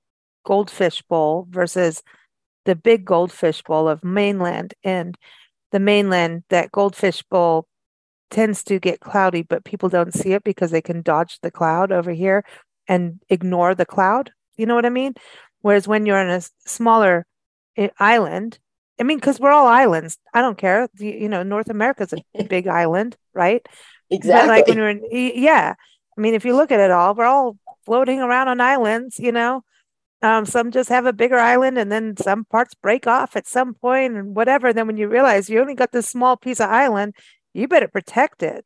[0.45, 2.03] goldfish bowl versus
[2.65, 5.17] the big goldfish bowl of mainland and
[5.71, 7.65] the mainland that goldfish bowl
[8.29, 11.93] tends to get cloudy but people don't see it because they can dodge the cloud
[11.93, 12.43] over here
[12.89, 15.13] and ignore the cloud you know what i mean
[15.61, 17.25] whereas when you're on a smaller
[17.77, 18.59] eh, island
[18.99, 20.17] I mean, because we're all islands.
[20.33, 20.87] I don't care.
[20.95, 23.65] The, you know, North America's a big island, right?
[24.09, 24.47] Exactly.
[24.47, 25.73] But like when we're in, yeah.
[26.15, 29.31] I mean, if you look at it all, we're all floating around on islands, you
[29.31, 29.63] know.
[30.21, 33.73] Um, some just have a bigger island and then some parts break off at some
[33.73, 34.67] point and whatever.
[34.67, 37.13] And then when you realize you only got this small piece of island,
[37.53, 38.65] you better protect it.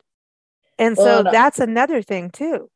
[0.77, 1.31] And well, so no.
[1.31, 2.69] that's another thing too.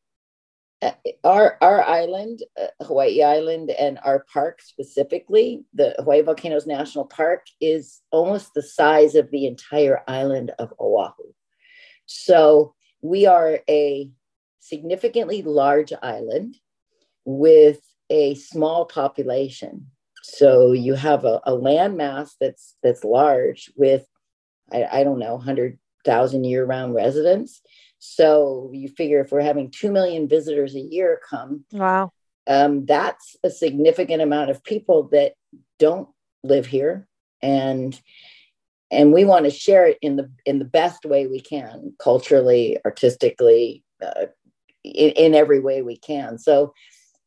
[1.24, 7.46] Our our island, uh, Hawaii Island, and our park specifically, the Hawaii Volcanoes National Park,
[7.60, 11.34] is almost the size of the entire island of Oahu.
[12.08, 14.10] So we are a
[14.60, 16.58] significantly large island
[17.26, 19.88] with a small population.
[20.24, 24.06] so you have a, a landmass that's that's large with
[24.72, 27.62] I, I don't know 100,000 year-round residents.
[28.04, 32.12] So you figure if we're having 2 million visitors a year come, wow.
[32.48, 35.34] Um, that's a significant amount of people that
[35.78, 36.10] don't
[36.44, 37.08] live here.
[37.42, 38.00] And
[38.90, 42.78] and we want to share it in the in the best way we can culturally
[42.84, 44.26] artistically uh,
[44.84, 46.40] in, in every way we can.
[46.40, 46.74] So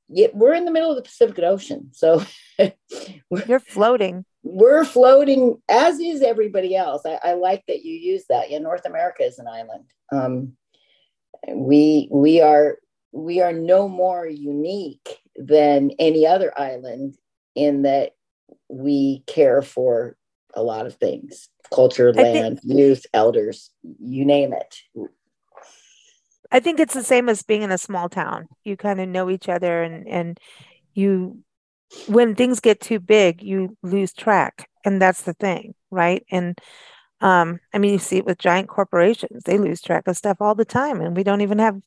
[0.09, 1.91] yeah, we're in the middle of the pacific ocean.
[1.93, 2.25] So
[3.47, 4.25] you're floating.
[4.43, 7.03] we're floating as is everybody else.
[7.07, 8.51] I, I, like that you use that.
[8.51, 9.85] Yeah north america is an island.
[10.13, 10.57] Um,
[11.49, 12.79] we we are
[13.13, 17.17] we are no more unique than any other island
[17.55, 18.13] in that
[18.69, 20.17] we care for
[20.55, 25.11] a lot of things culture, land, think, youth, elders, you name it.
[26.53, 28.47] I think it's the same as being in a small town.
[28.63, 30.39] You kind of know each other and and
[30.95, 31.39] you
[32.07, 34.69] when things get too big, you lose track.
[34.85, 36.25] And that's the thing, right?
[36.31, 36.59] And
[37.25, 39.45] um, I mean, you see it with giant corporations.
[39.45, 41.81] They lose track of stuff all the time, and we don't even have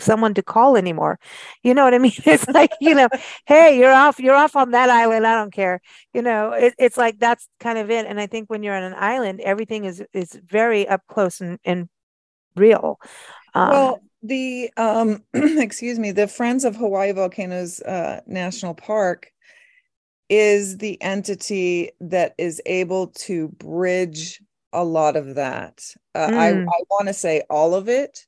[0.00, 1.20] someone to call anymore.
[1.62, 2.12] You know what I mean?
[2.24, 3.08] It's like, you know,
[3.46, 5.28] hey, you're off, you're off on that island.
[5.28, 5.80] I don't care.
[6.12, 8.04] You know, it, it's like that's kind of it.
[8.04, 11.60] And I think when you're on an island, everything is is very up close and,
[11.64, 11.88] and
[12.56, 12.98] real.
[13.54, 19.30] Um, well, the um excuse me, the Friends of Hawaii Volcanoes uh, National Park
[20.32, 24.42] is the entity that is able to bridge
[24.72, 25.84] a lot of that.
[26.14, 26.38] Uh, mm.
[26.38, 28.24] I, I want to say all of it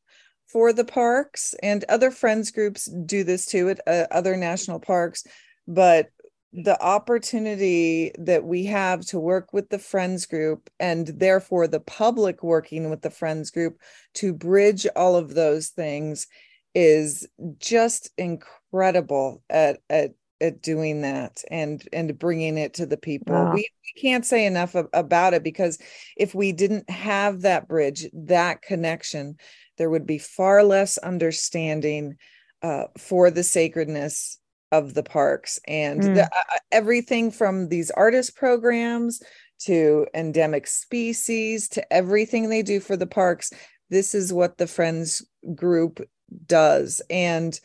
[0.47, 5.25] for the parks and other friends groups do this too at uh, other national parks
[5.67, 6.11] but
[6.53, 12.43] the opportunity that we have to work with the friends group and therefore the public
[12.43, 13.81] working with the friends group
[14.12, 16.27] to bridge all of those things
[16.75, 17.27] is
[17.59, 23.53] just incredible at at at doing that and and bringing it to the people wow.
[23.55, 25.79] we, we can't say enough about it because
[26.16, 29.37] if we didn't have that bridge that connection
[29.79, 32.16] there would be far less understanding
[32.62, 34.38] uh, for the sacredness
[34.73, 36.14] of the parks and mm.
[36.14, 39.23] the, uh, everything from these artist programs
[39.61, 43.53] to endemic species to everything they do for the parks
[43.90, 46.01] this is what the friends group
[46.47, 47.61] does and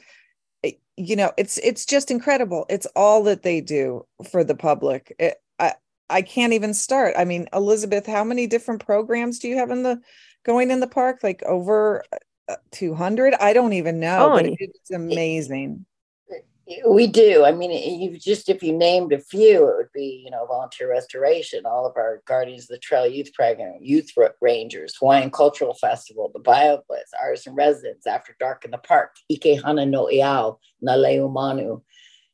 [1.00, 2.66] you know it's it's just incredible.
[2.70, 5.16] It's all that they do for the public.
[5.18, 5.74] It, i
[6.10, 7.16] i can't even start.
[7.18, 10.00] I mean elizabeth how many different programs do you have in the
[10.46, 11.20] going in the park?
[11.24, 12.04] Like over
[12.50, 15.86] uh, 200 i don't even know but it's amazing
[16.88, 17.46] we do.
[17.46, 20.90] I mean you just if you named a few it would be you know volunteer
[20.90, 26.30] restoration all of our guardians of the trail youth program youth rangers hawaiian cultural festival
[26.34, 31.82] the bioblitz artists and residents after dark in the park Ike Hana No'eau na leumanu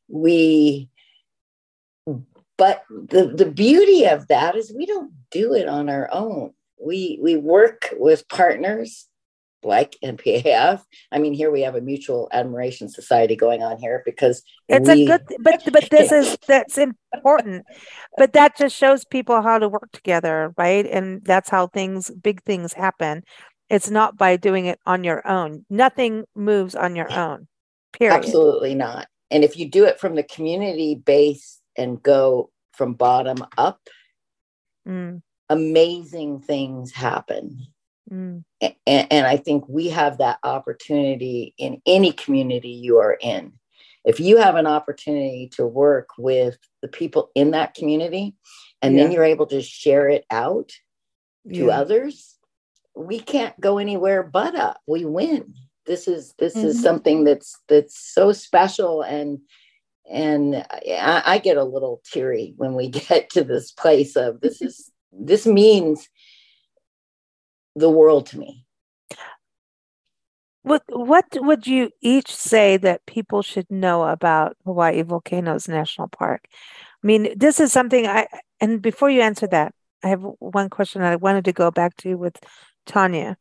[0.08, 0.88] we
[2.58, 6.52] but the, the beauty of that is we don't do it on our own.
[6.80, 9.06] We we work with partners
[9.66, 10.82] like NPAF.
[11.12, 15.04] I mean, here we have a mutual admiration society going on here because it's we,
[15.04, 17.64] a good, but but this is that's important.
[18.16, 20.86] But that just shows people how to work together, right?
[20.86, 23.22] And that's how things, big things happen.
[23.68, 25.66] It's not by doing it on your own.
[25.68, 27.48] Nothing moves on your own.
[27.92, 28.16] Period.
[28.16, 29.08] Absolutely not.
[29.30, 33.80] And if you do it from the community base and go from bottom up,
[34.86, 37.66] mm amazing things happen.
[38.10, 38.44] Mm.
[38.60, 43.52] And, and I think we have that opportunity in any community you are in.
[44.04, 48.36] If you have an opportunity to work with the people in that community
[48.80, 49.02] and yeah.
[49.02, 50.70] then you're able to share it out
[51.52, 51.78] to yeah.
[51.78, 52.36] others,
[52.94, 54.80] we can't go anywhere but up.
[54.86, 55.54] We win.
[55.86, 56.66] This is this mm-hmm.
[56.66, 59.40] is something that's that's so special and
[60.08, 64.62] and I, I, get a little teary when we get to this place of this
[64.62, 66.08] is this means
[67.76, 68.64] the world to me.
[70.62, 76.46] What what would you each say that people should know about Hawaii Volcanoes National Park?
[76.50, 78.26] I mean, this is something I
[78.60, 81.96] and before you answer that, I have one question that I wanted to go back
[81.98, 82.36] to with
[82.84, 83.36] Tanya.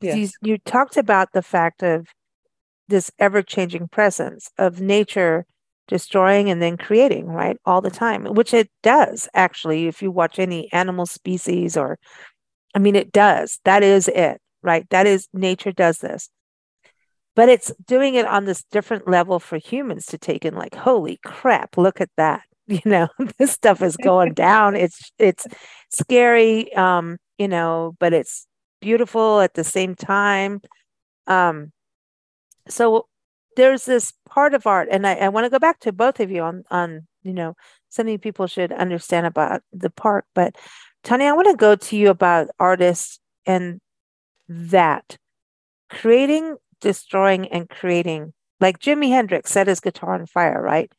[0.00, 0.16] Yes.
[0.16, 2.06] You, you talked about the fact of
[2.86, 5.46] this ever-changing presence of nature
[5.88, 7.56] destroying and then creating, right?
[7.64, 9.86] All the time, which it does actually.
[9.86, 11.98] If you watch any animal species or,
[12.74, 13.60] I mean, it does.
[13.64, 14.88] That is it, right?
[14.90, 16.28] That is nature does this.
[17.36, 21.18] But it's doing it on this different level for humans to take in, like, holy
[21.24, 22.42] crap, look at that.
[22.66, 24.74] You know, this stuff is going down.
[24.74, 25.46] It's it's
[25.90, 28.46] scary, um, you know, but it's
[28.80, 30.62] beautiful at the same time.
[31.26, 31.72] Um,
[32.68, 33.06] so
[33.56, 36.30] there's this part of art, and I, I want to go back to both of
[36.30, 37.54] you on on you know
[37.90, 40.24] something people should understand about the park.
[40.34, 40.56] But
[41.04, 43.80] Tanya, I want to go to you about artists and
[44.48, 45.18] that
[45.90, 48.32] creating, destroying, and creating.
[48.58, 50.90] Like Jimi Hendrix set his guitar on fire, right?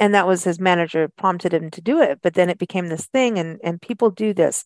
[0.00, 2.18] And that was his manager prompted him to do it.
[2.22, 4.64] But then it became this thing, and and people do this.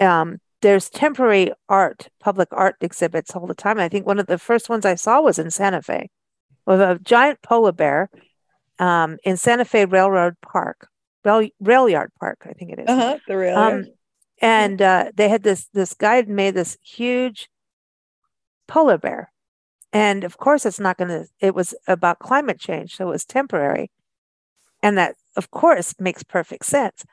[0.00, 3.78] Um, there's temporary art, public art exhibits all the time.
[3.80, 6.10] I think one of the first ones I saw was in Santa Fe,
[6.66, 8.10] with a giant polar bear
[8.78, 10.88] um, in Santa Fe Railroad Park,
[11.24, 12.88] Rail, Rail Yard Park, I think it is.
[12.88, 13.84] Uh-huh, the rail um,
[14.40, 17.48] and uh, they had this this guy made this huge
[18.66, 19.32] polar bear,
[19.92, 21.26] and of course it's not going to.
[21.40, 23.90] It was about climate change, so it was temporary,
[24.82, 27.04] and that of course makes perfect sense.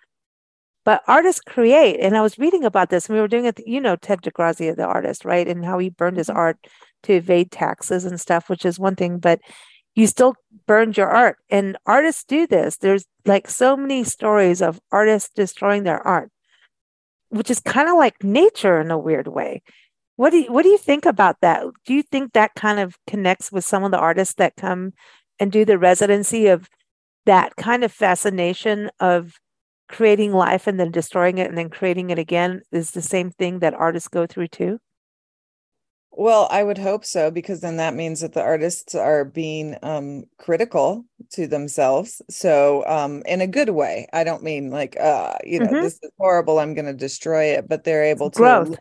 [0.86, 3.60] But artists create, and I was reading about this, and we were doing it.
[3.68, 6.38] You know, Ted DeGrazia, the artist, right, and how he burned his mm-hmm.
[6.38, 6.58] art
[7.04, 9.42] to evade taxes and stuff, which is one thing, but
[9.98, 10.36] you still
[10.68, 11.40] burned your art.
[11.50, 12.78] And artists do this.
[12.78, 16.30] There's like so many stories of artists destroying their art,
[17.30, 19.64] which is kind of like nature in a weird way.
[20.16, 21.64] What do you, what do you think about that?
[21.86, 24.94] Do you think that kind of connects with some of the artists that come
[25.40, 26.70] and do the residency of
[27.26, 29.34] that kind of fascination of
[29.90, 33.60] creating life and then destroying it and then creating it again is the same thing
[33.60, 34.80] that artists go through too?
[36.20, 40.24] Well, I would hope so because then that means that the artists are being um,
[40.40, 42.24] critical to themselves.
[42.28, 44.08] So, um, in a good way.
[44.12, 45.84] I don't mean like, uh, you know, mm-hmm.
[45.84, 46.58] this is horrible.
[46.58, 48.80] I'm going to destroy it, but they're able to Growth.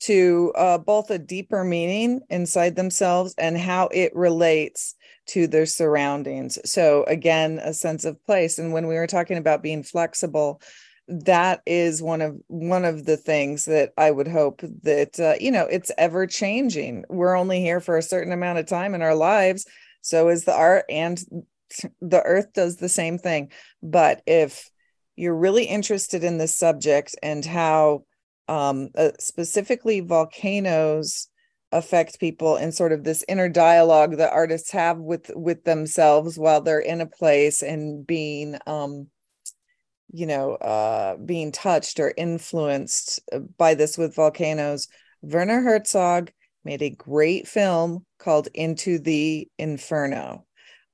[0.00, 4.96] to uh, both a deeper meaning inside themselves and how it relates
[5.26, 6.58] to their surroundings.
[6.68, 8.58] So again, a sense of place.
[8.58, 10.60] And when we were talking about being flexible,
[11.08, 15.50] that is one of one of the things that I would hope that uh, you
[15.50, 17.04] know it's ever changing.
[17.08, 19.66] We're only here for a certain amount of time in our lives.
[20.00, 21.18] So is the art, and
[22.00, 23.52] the earth does the same thing.
[23.82, 24.70] But if
[25.16, 28.04] you're really interested in this subject and how
[28.48, 31.28] um, uh, specifically volcanoes
[31.72, 36.60] affect people and sort of this inner dialogue that artists have with with themselves while
[36.60, 39.08] they're in a place and being um
[40.12, 44.88] you know uh being touched or influenced uh, by this with volcanoes.
[45.22, 46.30] Werner herzog
[46.64, 50.44] made a great film called into the inferno.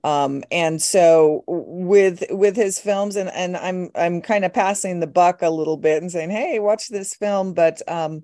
[0.02, 5.06] Um and so with with his films and and i'm i'm kind of passing the
[5.06, 7.52] buck a little bit and saying hey watch this film.
[7.54, 8.22] But um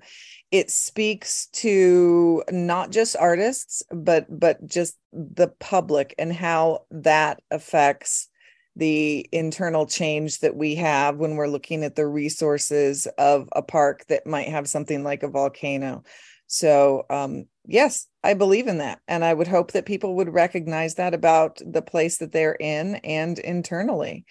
[0.50, 8.28] it speaks to not just artists but but just the public and how that affects
[8.76, 14.04] the internal change that we have when we're looking at the resources of a park
[14.08, 16.02] that might have something like a volcano
[16.46, 20.94] so um, yes i believe in that and i would hope that people would recognize
[20.96, 24.24] that about the place that they're in and internally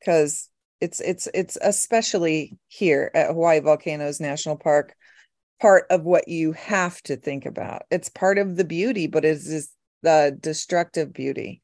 [0.00, 4.94] because it's it's it's especially here at hawaii volcanoes national park
[5.60, 7.84] part of what you have to think about.
[7.90, 9.72] It's part of the beauty, but it is
[10.02, 11.62] the destructive beauty.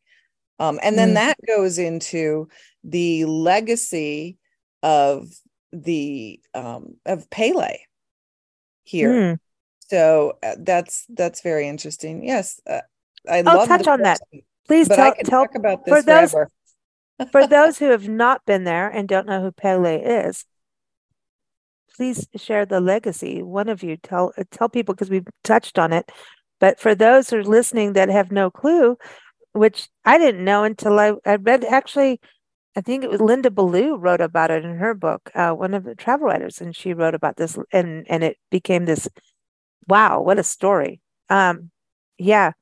[0.61, 1.15] Um, and then mm.
[1.15, 2.49] that goes into
[2.85, 4.37] the legacy
[4.83, 5.29] of
[5.73, 7.79] the um, of Pele
[8.85, 9.11] here.
[9.11, 9.39] Mm.
[9.89, 12.25] So uh, that's that's very interesting.
[12.25, 12.81] Yes, uh,
[13.29, 14.21] I I'll love touch on that.
[14.69, 16.35] Please tell tell about this for those
[17.33, 20.45] for those who have not been there and don't know who Pele is
[22.01, 23.43] please share the legacy.
[23.43, 26.11] One of you tell tell people because we've touched on it.
[26.59, 28.97] But for those who are listening that have no clue,
[29.53, 32.21] which I didn't know until I, I read actually,
[32.77, 35.85] I think it was Linda Ballou wrote about it in her book, uh, one of
[35.85, 39.09] the travel writers, and she wrote about this, and and it became this,
[39.89, 41.01] wow, what a story.
[41.29, 41.71] Um,
[42.19, 42.53] yeah.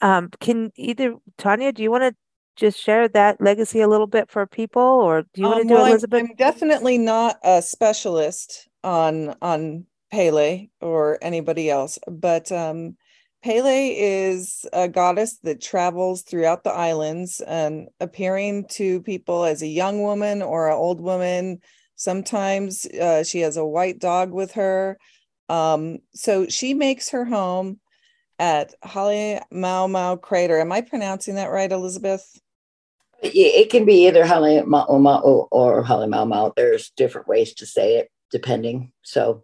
[0.00, 2.14] Um, can either Tanya, do you want to
[2.56, 5.68] just share that legacy a little bit for people, or do you um, want to
[5.68, 6.20] do well, Elizabeth?
[6.20, 12.96] I'm definitely not a specialist on on Pele or anybody else, but um,
[13.42, 19.66] Pele is a goddess that travels throughout the islands and appearing to people as a
[19.66, 21.60] young woman or an old woman.
[21.94, 24.98] Sometimes uh, she has a white dog with her.
[25.48, 27.78] Um, so she makes her home
[28.38, 30.60] at Hale Mau Mau Crater.
[30.60, 32.40] Am I pronouncing that right, Elizabeth?
[33.20, 36.52] It can be either Hale Mau Mau or Hale Mau Mau.
[36.54, 38.92] There's different ways to say it depending.
[39.02, 39.42] So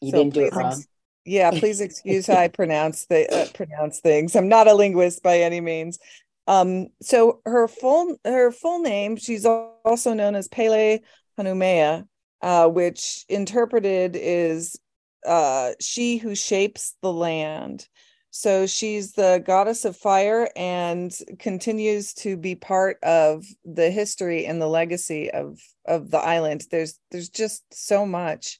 [0.00, 0.72] you so didn't do it wrong.
[0.72, 0.88] Ex-
[1.24, 4.36] yeah, please excuse how I pronounce the uh, pronounce things.
[4.36, 5.98] I'm not a linguist by any means.
[6.46, 11.00] Um, so her full her full name, she's also known as Pele
[11.38, 12.06] Honuamea,
[12.42, 14.78] uh, which interpreted is
[15.26, 17.88] uh, she who shapes the land.
[18.36, 24.60] So she's the goddess of fire and continues to be part of the history and
[24.60, 26.64] the legacy of of the island.
[26.70, 28.58] There's there's just so much.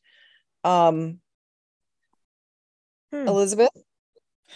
[0.62, 1.18] Um
[3.14, 3.28] hmm.
[3.28, 3.70] Elizabeth,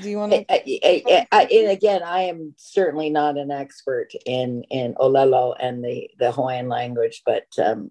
[0.00, 0.44] do you want to?
[0.48, 6.68] and again, I am certainly not an expert in in Olelo and the the Hawaiian
[6.68, 7.90] language, but um,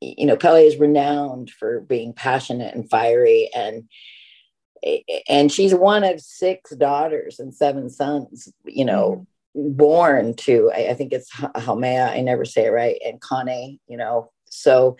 [0.00, 3.88] you know, Pele is renowned for being passionate and fiery, and
[5.28, 8.52] and she's one of six daughters and seven sons.
[8.64, 9.76] You know, mm-hmm.
[9.76, 12.10] born to I, I, think it's Haumea.
[12.10, 13.78] I never say it right, and Kane.
[13.88, 14.96] You know, so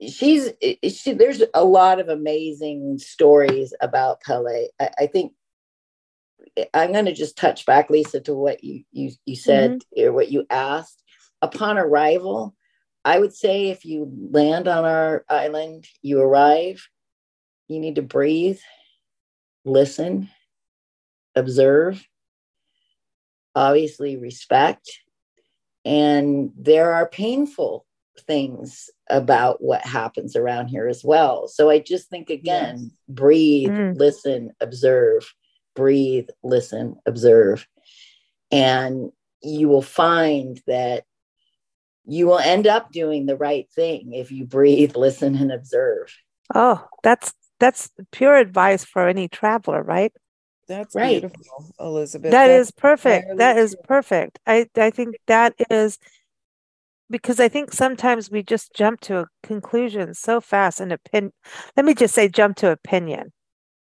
[0.00, 0.50] she's
[0.88, 4.66] she, there's a lot of amazing stories about Pele.
[4.80, 5.32] I, I think
[6.74, 10.08] I'm going to just touch back, Lisa, to what you you you said mm-hmm.
[10.08, 11.02] or what you asked.
[11.42, 12.54] Upon arrival,
[13.04, 16.86] I would say if you land on our island, you arrive,
[17.68, 18.58] you need to breathe,
[19.64, 20.30] listen,
[21.34, 22.02] observe,
[23.54, 24.88] obviously respect,
[25.84, 27.86] and there are painful
[28.20, 31.48] things about what happens around here as well.
[31.48, 32.90] So I just think again, yes.
[33.08, 33.96] breathe, mm.
[33.96, 35.26] listen, observe
[35.76, 37.68] breathe, listen, observe.
[38.50, 39.12] And
[39.42, 41.04] you will find that
[42.04, 46.12] you will end up doing the right thing if you breathe, listen, and observe.
[46.52, 50.12] Oh, that's that's pure advice for any traveler, right?
[50.68, 51.20] That's right.
[51.20, 52.32] beautiful, Elizabeth.
[52.32, 53.38] That that's is perfect.
[53.38, 54.40] That is perfect.
[54.46, 55.98] I, I think that is
[57.10, 61.32] because I think sometimes we just jump to a conclusion so fast and opinion.
[61.76, 63.32] Let me just say, jump to opinion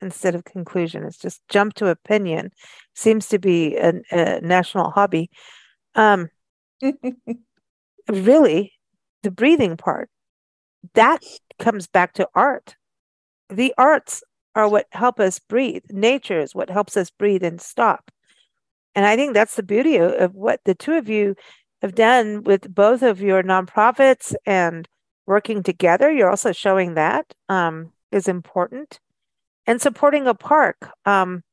[0.02, 1.04] instead of conclusion.
[1.06, 2.52] It's just jump to opinion.
[2.96, 5.30] Seems to be a, a national hobby.
[5.96, 6.30] Um,
[8.10, 8.74] really,
[9.24, 10.10] the breathing part
[10.94, 11.24] that
[11.60, 12.76] comes back to art.
[13.50, 14.24] The arts
[14.56, 15.84] are what help us breathe.
[15.90, 18.12] Nature is what helps us breathe and stop.
[18.96, 21.36] And I think that's the beauty of, of what the two of you
[21.82, 24.88] have done with both of your nonprofits and
[25.26, 26.12] working together.
[26.12, 29.00] You're also showing that um, is important
[29.66, 30.90] and supporting a park.
[31.06, 31.44] Um,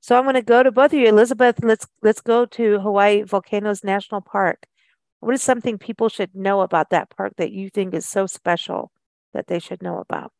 [0.00, 1.62] so I'm going to go to both of you, Elizabeth.
[1.62, 4.66] Let's let's go to Hawaii Volcanoes National Park.
[5.20, 8.92] What is something people should know about that park that you think is so special
[9.34, 10.32] that they should know about?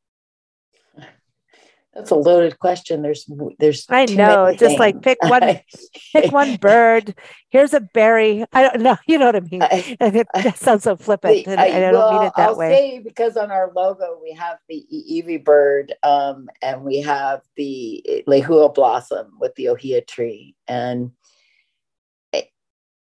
[1.94, 3.02] That's a loaded question.
[3.02, 4.78] There's there's I know, just things.
[4.78, 5.42] like pick one
[6.12, 7.14] pick one bird.
[7.48, 8.44] Here's a berry.
[8.52, 8.96] I don't know.
[9.06, 9.62] You know what I mean?
[9.62, 11.46] I, it, that sounds so flippant.
[11.46, 12.76] The, I, I, don't well, mean it that I'll way.
[12.76, 18.22] Say because on our logo we have the 'I'iwi bird, um, and we have the
[18.28, 21.12] Lehua blossom with the ohia tree, and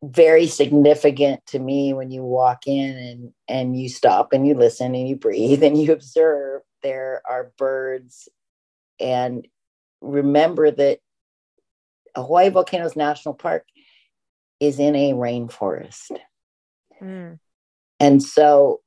[0.04, 4.94] very significant to me when you walk in and and you stop and you listen
[4.94, 8.28] and you breathe and you observe there are birds
[9.04, 9.48] and
[10.02, 11.00] remember that
[12.16, 13.66] Hawaii Volcanoes National Park
[14.60, 16.18] is in a rainforest.
[17.02, 17.40] Mm.
[18.00, 18.82] And so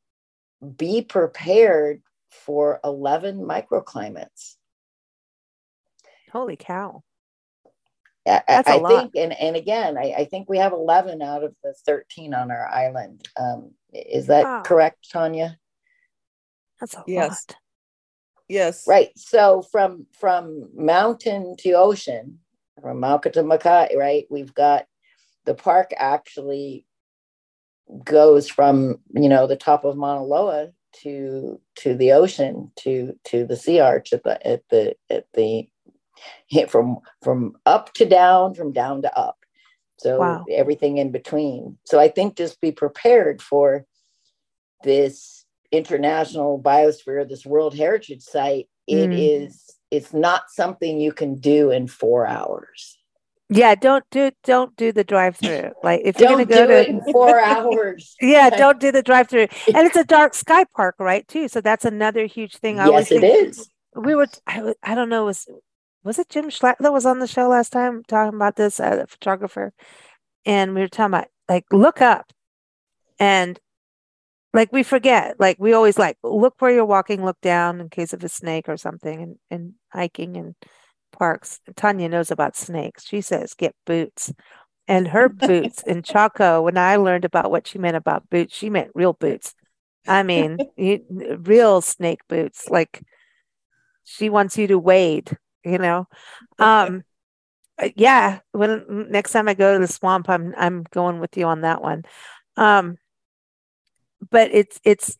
[0.77, 4.57] be prepared for 11 microclimates.
[6.33, 7.03] Holy cow.
[8.27, 11.55] I, That's I, think, and, and again, I, I, think we have 11 out of
[11.63, 13.29] the 13 on our island.
[13.39, 14.63] Um, is that wow.
[14.63, 15.59] correct, Tanya?
[16.81, 17.45] That's a yes.
[17.49, 17.57] lot.
[18.49, 18.85] Yes.
[18.87, 19.11] Right.
[19.17, 22.39] So from from mountain to ocean,
[22.81, 24.27] from Mauka to Makai, right?
[24.31, 24.87] We've got
[25.45, 26.87] the park actually
[28.05, 30.71] goes from you know the top of Mauna Loa
[31.03, 35.69] to to the ocean to to the sea arch at the at the at the
[36.69, 39.39] from from up to down from down to up
[39.99, 40.45] so wow.
[40.51, 43.85] everything in between so i think just be prepared for
[44.85, 45.36] this
[45.73, 49.45] international biosphere, this World Heritage Site, it mm.
[49.45, 52.99] is it's not something you can do in four hours.
[53.49, 55.71] Yeah, don't do don't do the drive through.
[55.85, 58.17] Like if you're gonna go to four hours.
[58.21, 59.47] yeah, don't do the drive through.
[59.69, 61.27] And it's a dark sky park, right?
[61.29, 61.47] Too.
[61.47, 62.81] So that's another huge thing.
[62.81, 63.71] I yes, it is.
[63.95, 64.27] We were.
[64.47, 65.27] I, I don't know.
[65.27, 65.47] Was
[66.03, 68.81] was it Jim Schlatt that was on the show last time talking about this?
[68.81, 69.73] Uh, the photographer,
[70.45, 72.33] and we were talking about like look up,
[73.21, 73.61] and
[74.57, 78.15] like we forget like we always like look where you're walking look down in case
[78.15, 80.55] of a snake or something and, and hiking and
[81.13, 81.61] parks.
[81.77, 83.07] Tanya knows about snakes.
[83.07, 84.33] She says get boots.
[84.89, 88.71] And her boots in chaco when i learned about what she meant about boots she
[88.71, 89.55] meant real boots.
[90.09, 91.05] I mean you,
[91.43, 93.03] real snake boots like
[94.05, 96.07] she wants you to wade you know?
[96.59, 97.03] Um
[97.79, 101.45] uh, yeah when next time i go to the swamp i'm i'm going with you
[101.45, 102.05] on that one.
[102.57, 102.97] Um
[104.31, 105.17] but it's it's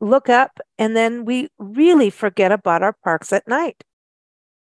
[0.00, 3.84] look up and then we really forget about our parks at night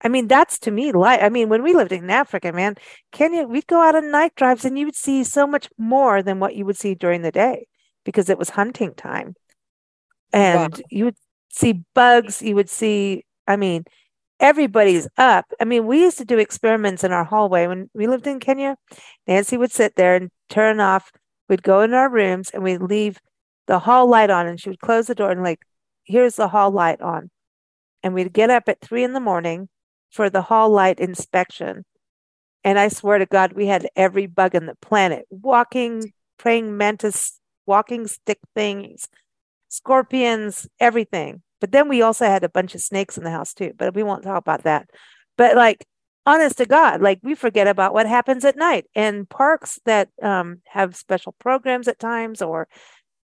[0.02, 1.20] I mean, that's to me life.
[1.24, 2.76] I mean, when we lived in Africa, man,
[3.12, 6.40] Kenya, we'd go out on night drives and you would see so much more than
[6.40, 7.66] what you would see during the day
[8.04, 9.36] because it was hunting time.
[10.34, 10.84] And wow.
[10.92, 11.18] you would
[11.50, 13.86] see bugs, you would see, I mean,
[14.40, 15.46] everybody's up.
[15.62, 18.76] I mean, we used to do experiments in our hallway when we lived in Kenya.
[19.26, 21.10] Nancy would sit there and turn off.
[21.48, 23.18] We'd go in our rooms and we'd leave
[23.68, 25.62] the hall light on, and she would close the door and like,
[26.04, 27.30] here's the hall light on.
[28.04, 29.70] And we'd get up at three in the morning
[30.12, 31.84] for the hall light inspection.
[32.64, 37.40] And I swear to God, we had every bug in the planet walking, praying mantis,
[37.66, 39.08] walking stick things,
[39.70, 41.42] scorpions, everything.
[41.62, 44.04] But then we also had a bunch of snakes in the house too, but we
[44.04, 44.90] won't talk about that.
[45.38, 45.86] But like,
[46.26, 50.62] honest to God, like we forget about what happens at night and parks that um,
[50.68, 52.68] have special programs at times or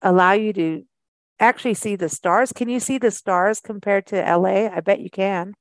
[0.03, 0.85] allow you to
[1.39, 2.53] actually see the stars.
[2.53, 4.67] Can you see the stars compared to LA?
[4.67, 5.55] I bet you can.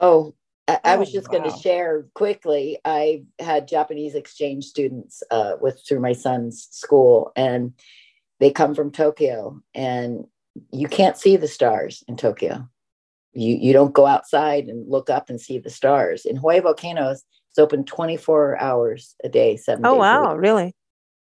[0.00, 0.34] Oh,
[0.66, 1.38] I, I was oh, just wow.
[1.38, 2.78] going to share quickly.
[2.84, 7.72] I had Japanese exchange students uh, with through my son's school, and
[8.40, 10.24] they come from Tokyo, and
[10.70, 12.68] you can't see the stars in Tokyo.
[13.32, 16.24] You you don't go outside and look up and see the stars.
[16.24, 19.86] In Hawaii volcanoes, it's open 24 hours a day, seven.
[19.86, 20.74] Oh wow, really?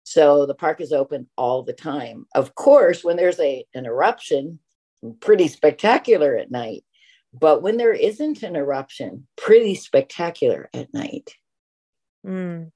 [0.04, 2.26] So the park is open all the time.
[2.36, 4.60] Of course, when there's a an eruption,
[5.20, 6.84] pretty spectacular at night.
[7.34, 11.32] But when there isn't an eruption, pretty spectacular at night.
[12.26, 12.72] Mm.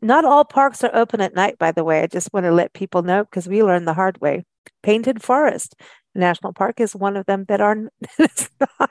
[0.00, 2.02] Not all parks are open at night, by the way.
[2.02, 4.44] I just want to let people know because we learned the hard way.
[4.82, 5.74] Painted Forest
[6.14, 7.76] National Park is one of them that are
[8.18, 8.90] not.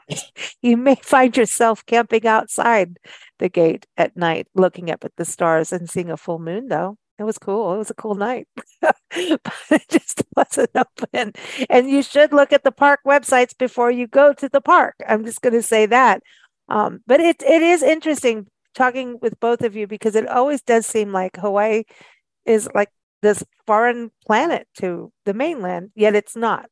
[0.62, 2.97] You may find yourself camping outside
[3.39, 6.97] the gate at night, looking up at the stars and seeing a full moon, though.
[7.22, 7.76] It was cool.
[7.76, 8.47] It was a cool night,
[8.82, 8.95] but
[9.69, 11.34] it just wasn't open.
[11.69, 14.95] And you should look at the park websites before you go to the park.
[15.07, 16.24] I'm just going to say that.
[16.67, 20.88] Um, but it it is interesting talking with both of you because it always does
[20.88, 21.84] seem like Hawaii
[22.45, 22.89] is like
[23.22, 26.69] this foreign planet to the mainland, yet it's not.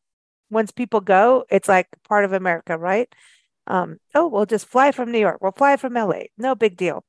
[0.50, 3.08] Once people go, it's like part of America, right?
[3.68, 5.38] Um, oh, we'll just fly from New York.
[5.41, 6.24] We'll fly from LA.
[6.39, 7.04] No big deal.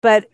[0.00, 0.26] But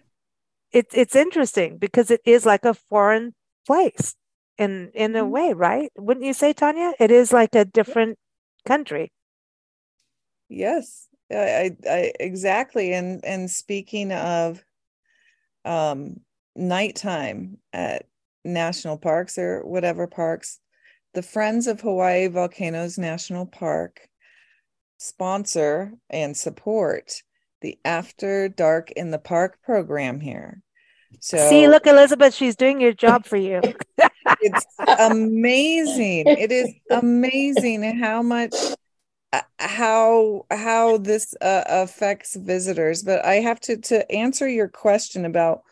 [0.73, 3.35] it's it's interesting because it is like a foreign
[3.66, 4.14] place
[4.59, 5.31] in in a mm-hmm.
[5.31, 5.93] way, right?
[5.97, 6.93] Wouldn't you say, Tanya?
[6.99, 8.18] It is like a different
[8.66, 9.12] country.
[10.49, 12.93] Yes, I, I exactly.
[12.93, 14.62] And and speaking of
[15.64, 16.20] um
[16.57, 18.07] nighttime at
[18.45, 20.59] national parks or whatever parks,
[21.14, 24.09] the Friends of Hawaii Volcanoes National Park
[24.99, 27.23] sponsor and support
[27.63, 30.63] the After Dark in the Park program here.
[31.21, 33.61] So see, look, Elizabeth, she's doing your job for you.
[34.41, 34.67] it's
[34.99, 36.27] amazing.
[36.27, 38.55] It is amazing how much
[39.33, 43.03] uh, how how this uh, affects visitors.
[43.03, 45.63] But I have to to answer your question about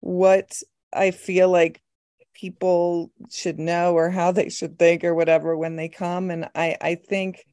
[0.00, 1.82] what I feel like
[2.38, 6.76] people should know or how they should think or whatever when they come and i
[6.80, 7.44] i think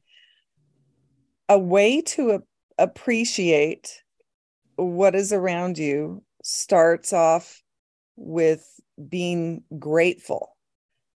[1.48, 2.30] a way to
[2.78, 4.02] appreciate
[4.76, 7.62] what is around you starts off
[8.16, 8.68] with
[9.08, 10.56] being grateful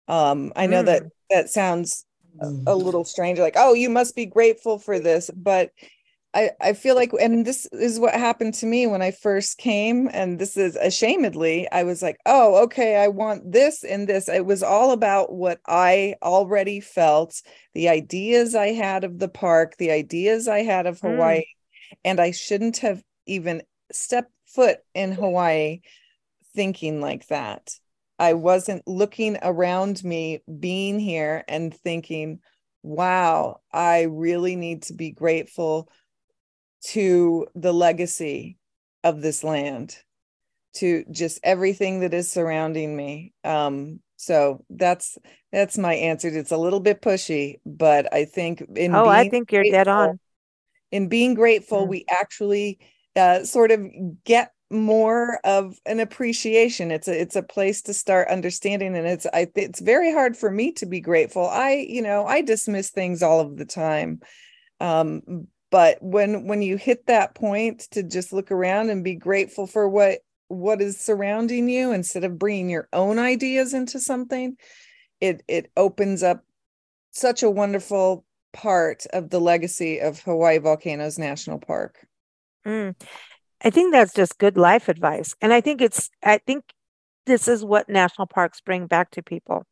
[0.09, 0.87] um i know mm.
[0.87, 2.05] that that sounds
[2.41, 2.83] a, mm.
[2.83, 5.71] little strange like oh you must be grateful for this but
[6.39, 10.09] I, I feel like, and this is what happened to me when I first came,
[10.13, 14.29] and this is ashamedly, I was like, oh, okay, I want this and this.
[14.29, 17.43] It was all about what I already felt,
[17.75, 21.97] the ideas I had of the park, the ideas I had of Hawaii, mm.
[22.05, 25.81] and I shouldn't have even stepped foot in Hawaii
[26.55, 27.75] thinking like that.
[28.17, 32.39] I wasn't looking around me, being here, and thinking,
[32.85, 35.89] wow, I really need to be grateful
[36.83, 38.59] to the legacy
[39.05, 39.97] of this land
[40.75, 43.33] to just everything that is surrounding me.
[43.45, 45.17] Um so that's
[45.53, 46.29] that's my answer.
[46.29, 50.19] It's a little bit pushy but i think in oh i think you're dead on.
[50.91, 51.89] in being grateful mm.
[51.89, 52.79] we actually
[53.19, 53.85] uh, sort of
[54.25, 56.91] get more of an appreciation.
[56.91, 60.51] It's a it's a place to start understanding and it's i it's very hard for
[60.51, 61.49] me to be grateful.
[61.49, 64.21] I you know i dismiss things all of the time.
[64.81, 69.67] Um but when when you hit that point to just look around and be grateful
[69.67, 74.57] for what what is surrounding you instead of bringing your own ideas into something
[75.21, 76.45] it it opens up
[77.11, 82.07] such a wonderful part of the legacy of hawaii volcanoes national park.
[82.67, 82.95] Mm.
[83.63, 85.35] i think that's just good life advice.
[85.41, 86.65] And i think it's i think
[87.27, 89.67] this is what national parks bring back to people.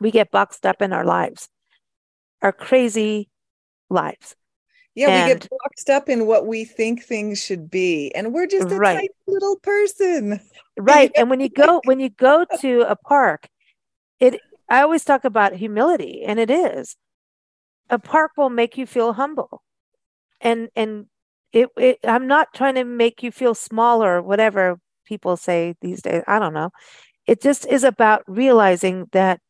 [0.00, 1.48] We get boxed up in our lives
[2.40, 3.28] our crazy
[3.88, 4.36] lives
[4.94, 8.46] Yeah, and, we get boxed up in what we think things should be, and we're
[8.46, 8.94] just a right.
[8.94, 10.40] tiny little person.
[10.76, 11.10] Right.
[11.16, 13.48] and when you go when you go to a park,
[14.20, 16.96] it I always talk about humility, and it is.
[17.90, 19.62] A park will make you feel humble.
[20.40, 21.06] And and
[21.52, 26.02] it, it I'm not trying to make you feel smaller or whatever people say these
[26.02, 26.22] days.
[26.26, 26.70] I don't know.
[27.26, 29.40] It just is about realizing that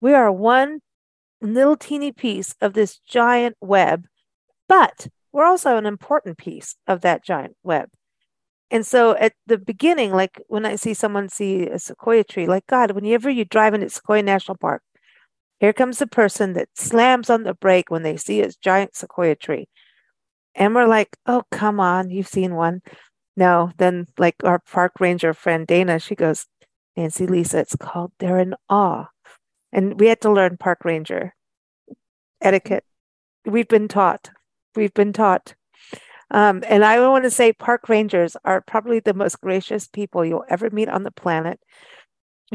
[0.00, 0.80] we are one
[1.40, 4.04] little teeny piece of this giant web,
[4.68, 7.88] but we're also an important piece of that giant web.
[8.70, 12.66] And so at the beginning, like when I see someone see a sequoia tree, like
[12.66, 14.82] God, whenever you drive into Sequoia National Park,
[15.60, 19.36] here comes the person that slams on the brake when they see a giant sequoia
[19.36, 19.68] tree.
[20.54, 22.82] And we're like, oh, come on, you've seen one.
[23.36, 26.46] No, then like our park ranger friend Dana, she goes,
[26.96, 29.08] Nancy Lisa, it's called They're in Awe.
[29.72, 31.34] And we had to learn park ranger
[32.40, 32.84] etiquette.
[33.44, 34.30] We've been taught.
[34.76, 35.54] We've been taught.
[36.30, 40.44] Um, and I want to say park rangers are probably the most gracious people you'll
[40.48, 41.60] ever meet on the planet.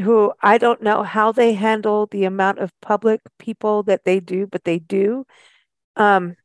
[0.00, 4.46] Who I don't know how they handle the amount of public people that they do,
[4.46, 5.24] but they do.
[5.96, 6.36] Um,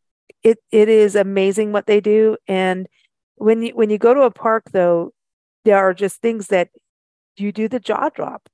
[0.43, 2.37] it it is amazing what they do.
[2.47, 2.87] And
[3.35, 5.11] when you when you go to a park, though,
[5.63, 6.69] there are just things that
[7.37, 8.47] you do the jaw drop.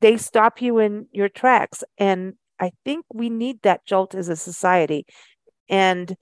[0.00, 4.36] They stop you in your tracks, and I think we need that jolt as a
[4.36, 5.06] society.
[5.68, 6.14] And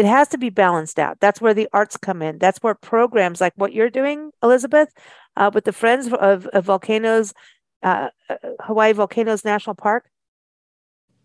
[0.00, 1.20] it has to be balanced out.
[1.20, 2.38] That's where the arts come in.
[2.38, 4.88] That's where programs like what you're doing, Elizabeth,
[5.36, 7.34] uh, with the Friends of, of Volcanoes,
[7.82, 10.08] uh, uh, Hawaii Volcanoes National Park.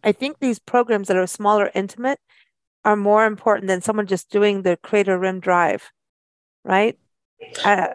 [0.04, 2.20] I think these programs that are smaller, intimate,
[2.84, 5.90] are more important than someone just doing the Crater Rim Drive,
[6.66, 7.00] right?
[7.64, 7.94] Uh,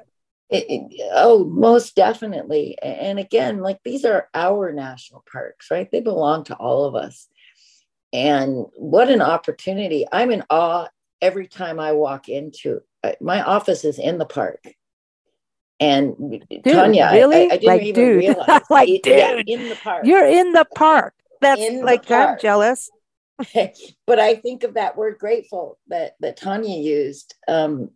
[0.48, 2.78] it, it, oh, most definitely.
[2.82, 5.90] And again, like these are our national parks, right?
[5.92, 7.28] They belong to all of us.
[8.12, 10.04] And what an opportunity.
[10.12, 10.88] I'm in awe
[11.22, 14.64] every time I walk into uh, my office is in the park.
[15.78, 17.50] And dude, Tanya, really?
[17.50, 18.18] I, I, didn't like, even dude.
[18.18, 18.62] realize.
[18.70, 20.04] like, it, dude, yeah, in the park.
[20.04, 21.14] You're in the park.
[21.40, 22.30] That's in like park.
[22.30, 22.90] I'm jealous.
[24.06, 27.34] but I think of that word grateful that that Tanya used.
[27.48, 27.90] Um,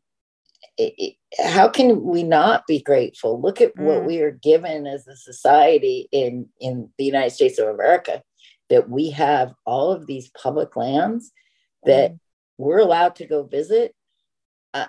[0.78, 1.14] it, it,
[1.46, 3.40] how can we not be grateful?
[3.40, 3.82] Look at mm.
[3.82, 8.22] what we are given as a society in in the United States of America
[8.70, 11.32] that we have all of these public lands
[11.84, 12.18] that mm.
[12.58, 13.94] we're allowed to go visit.
[14.72, 14.86] Uh,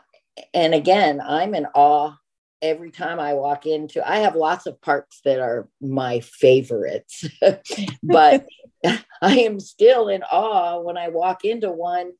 [0.53, 2.15] and again, I'm in awe
[2.61, 4.07] every time I walk into.
[4.07, 7.26] I have lots of parks that are my favorites,
[8.03, 8.45] but
[9.21, 12.11] I am still in awe when I walk into one.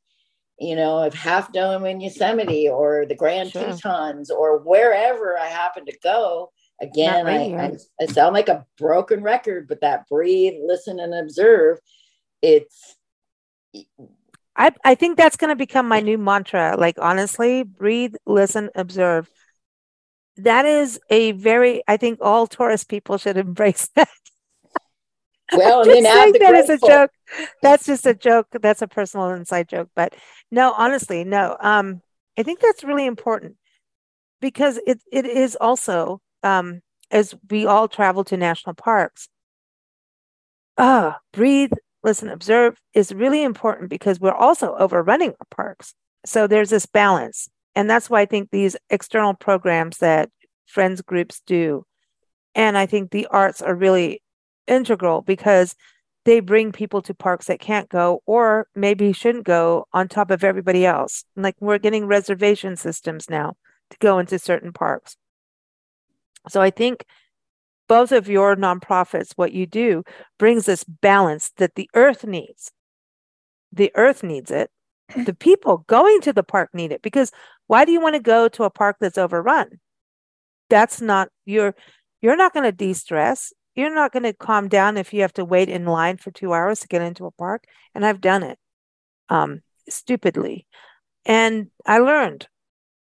[0.58, 3.74] You know, of Half Dome in Yosemite or the Grand sure.
[3.74, 7.72] Tetons or wherever I happen to go, again I, I,
[8.02, 11.80] I, sound like a broken record but that breathe listen and observe
[12.42, 12.96] it's
[14.56, 16.76] i i think that's going to become my new mantra.
[16.78, 19.30] Like honestly breathe listen observe.
[20.38, 24.10] That is a very i think all tourist people should embrace that.
[25.54, 27.12] Well and then the that is a joke.
[27.62, 28.48] That's just a joke.
[28.62, 29.90] That's a personal inside joke.
[29.96, 30.16] But
[30.52, 31.58] no honestly no.
[31.60, 32.02] Um
[32.38, 33.56] i think that's really important
[34.42, 36.82] because it it is also um,
[37.12, 39.28] as we all travel to national parks,
[40.78, 41.74] ah, breathe,
[42.04, 45.94] listen, observe is really important because we're also overrunning our parks.
[46.26, 47.50] So there's this balance.
[47.76, 50.30] And that's why I think these external programs that
[50.68, 51.86] friends groups do,
[52.54, 54.22] and I think the arts are really
[54.68, 55.76] integral because
[56.24, 60.44] they bring people to parks that can't go or maybe shouldn't go on top of
[60.44, 61.26] everybody else.
[61.36, 63.56] Like we're getting reservation systems now
[63.92, 65.18] to go into certain parks.
[66.50, 67.06] So I think
[67.88, 70.04] both of your nonprofits, what you do,
[70.40, 72.72] brings this balance that the earth needs.
[73.72, 74.72] The earth needs it.
[75.26, 77.32] The people going to the park need it because
[77.68, 79.80] why do you want to go to a park that's overrun?
[80.70, 81.76] That's not you're
[82.22, 83.54] you're not going to de-stress.
[83.76, 86.54] You're not going to calm down if you have to wait in line for two
[86.54, 87.66] hours to get into a park.
[87.94, 88.58] And I've done it
[89.30, 90.66] um, stupidly.
[91.26, 92.48] And I learned.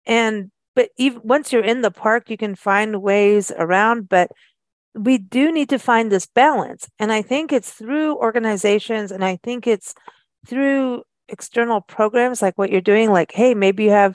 [0.04, 4.08] And but even once you're in the park, you can find ways around.
[4.08, 4.30] But
[4.94, 6.88] we do need to find this balance.
[6.98, 9.94] And I think it's through organizations and I think it's
[10.46, 14.14] through external programs like what you're doing, like, hey, maybe you have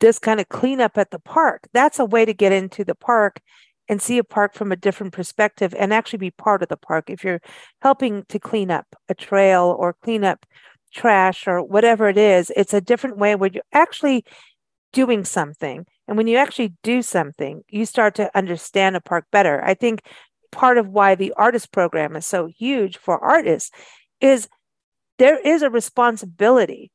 [0.00, 1.68] this kind of cleanup at the park.
[1.72, 3.40] That's a way to get into the park
[3.88, 7.10] and see a park from a different perspective and actually be part of the park.
[7.10, 7.40] If you're
[7.82, 10.46] helping to clean up a trail or clean up
[10.92, 14.24] trash or whatever it is, it's a different way where you're actually
[14.92, 15.86] doing something.
[16.08, 19.62] And when you actually do something, you start to understand a park better.
[19.64, 20.02] I think
[20.52, 23.70] part of why the artist program is so huge for artists
[24.20, 24.48] is
[25.18, 26.90] there is a responsibility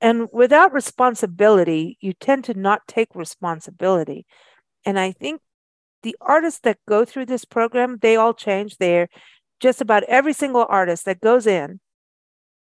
[0.00, 4.26] And without responsibility, you tend to not take responsibility.
[4.84, 5.40] And I think
[6.02, 8.76] the artists that go through this program, they all change.
[8.78, 9.08] They're
[9.60, 11.80] just about every single artist that goes in,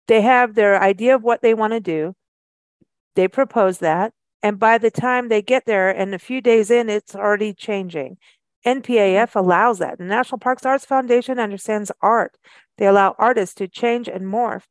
[0.09, 2.15] they have their idea of what they want to do.
[3.17, 4.13] They propose that.
[4.43, 8.19] And by the time they get there and a few days in, it's already changing.
[8.65, 9.39] NPAF mm-hmm.
[9.39, 9.99] allows that.
[9.99, 12.37] The National Parks Arts Foundation understands art.
[12.77, 14.63] They allow artists to change and morph,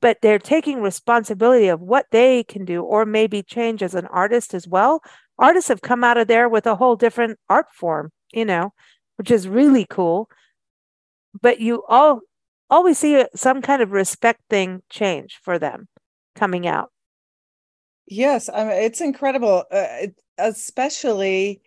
[0.00, 4.54] but they're taking responsibility of what they can do or maybe change as an artist
[4.54, 5.02] as well.
[5.38, 8.72] Artists have come out of there with a whole different art form, you know,
[9.16, 10.28] which is really cool.
[11.40, 12.20] But you all
[12.70, 15.88] always see some kind of respect thing change for them
[16.34, 16.90] coming out.
[18.10, 20.06] Yes, I mean, it's incredible, uh,
[20.38, 21.62] especially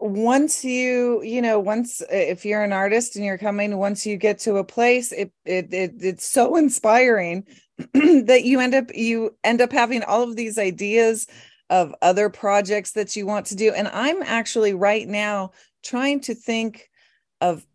[0.00, 4.38] once you you know once if you're an artist and you're coming once you get
[4.38, 7.44] to a place it it, it it's so inspiring
[7.94, 11.26] that you end up you end up having all of these ideas
[11.68, 15.50] of other projects that you want to do and i'm actually right now
[15.82, 16.88] trying to think
[17.40, 17.66] of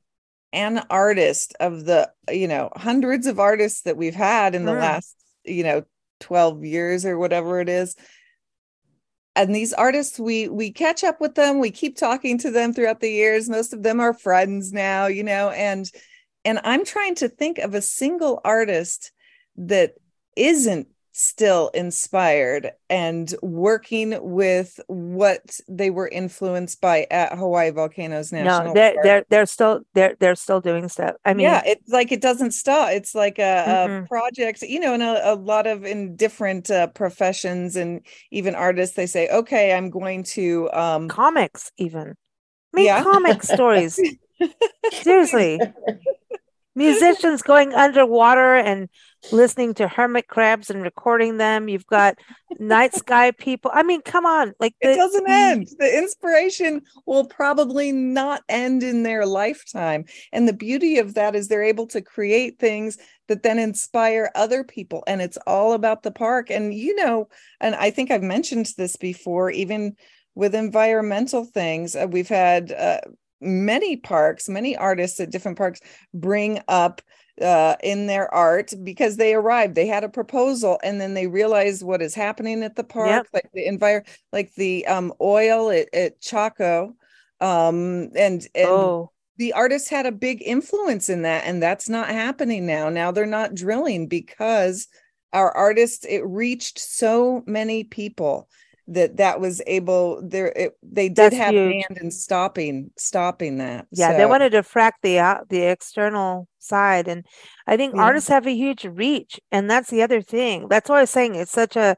[0.54, 4.80] an artist of the you know hundreds of artists that we've had in the mm.
[4.80, 5.14] last
[5.44, 5.84] you know
[6.24, 7.96] 12 years or whatever it is.
[9.36, 11.60] And these artists we we catch up with them.
[11.60, 13.50] We keep talking to them throughout the years.
[13.50, 15.90] Most of them are friends now you know and
[16.46, 19.12] and i'm trying to think of a single artist
[19.56, 19.94] that
[20.36, 28.68] isn't still inspired and working with what they were influenced by at Hawaii Volcanoes National.
[28.68, 29.04] No, they're Park.
[29.04, 31.16] they're they're still they're they're still doing stuff.
[31.24, 32.90] I mean, yeah, it's like it doesn't stop.
[32.92, 34.04] It's like a, mm-hmm.
[34.06, 38.02] a project, you know, and a, a lot of in different uh, professions and
[38.32, 38.96] even artists.
[38.96, 42.16] They say, okay, I'm going to um comics even.
[42.74, 43.04] Make yeah.
[43.04, 44.00] comic stories.
[44.92, 45.60] Seriously.
[46.76, 48.90] Musicians going underwater and
[49.32, 51.70] listening to hermit crabs and recording them.
[51.70, 52.18] You've got
[52.60, 53.72] night sky people.
[53.74, 54.54] I mean, come on.
[54.60, 55.68] Like the, it doesn't end.
[55.78, 60.06] The inspiration will probably not end in their lifetime.
[60.32, 62.98] And the beauty of that is they're able to create things
[63.28, 65.04] that then inspire other people.
[65.08, 66.50] And it's all about the park.
[66.50, 69.96] And you know, and I think I've mentioned this before, even
[70.36, 73.02] with environmental things, uh, we've had uh,
[73.44, 75.82] many parks, many artists at different parks
[76.14, 77.02] bring up
[77.42, 81.82] uh, in their art because they arrived they had a proposal and then they realized
[81.82, 83.28] what is happening at the park yep.
[83.34, 86.96] like the environment like the um, oil at, at chaco
[87.42, 89.12] um, and, and oh.
[89.38, 93.26] the artists had a big influence in that and that's not happening now now they're
[93.26, 94.88] not drilling because
[95.34, 98.48] our artists it reached so many people
[98.88, 101.86] that that was able there it, they did That's have huge.
[101.88, 104.18] hand in stopping stopping that yeah so.
[104.18, 107.26] they wanted to frack the uh, the external side and
[107.66, 108.02] i think yeah.
[108.02, 111.36] artists have a huge reach and that's the other thing that's why i was saying
[111.36, 111.96] it's such a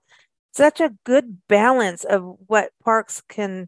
[0.53, 3.67] such a good balance of what parks can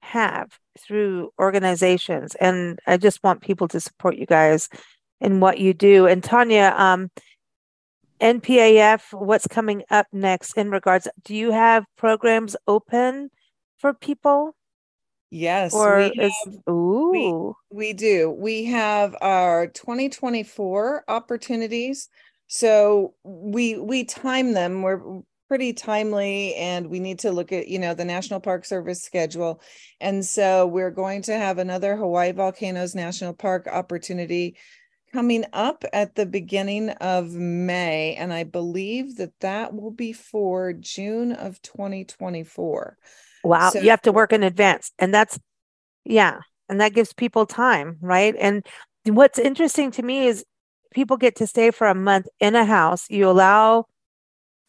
[0.00, 4.70] have through organizations and i just want people to support you guys
[5.20, 7.10] in what you do and tanya um
[8.20, 11.08] NPAF, what's coming up next in regards?
[11.24, 13.30] Do you have programs open
[13.78, 14.54] for people?
[15.30, 15.74] Yes.
[15.74, 17.54] Or we is have, ooh.
[17.70, 18.30] We, we do.
[18.30, 22.08] We have our 2024 opportunities.
[22.46, 24.82] So we we time them.
[24.82, 29.02] We're pretty timely and we need to look at you know the national park service
[29.02, 29.62] schedule
[29.98, 34.54] and so we're going to have another hawaii volcanoes national park opportunity
[35.12, 40.72] coming up at the beginning of May, and I believe that that will be for
[40.72, 42.96] June of 2024.
[43.44, 45.38] Wow, so, you have to work in advance, and that's
[46.04, 48.34] yeah, and that gives people time, right?
[48.38, 48.66] And
[49.04, 50.44] what's interesting to me is
[50.92, 53.06] people get to stay for a month in a house.
[53.08, 53.86] You allow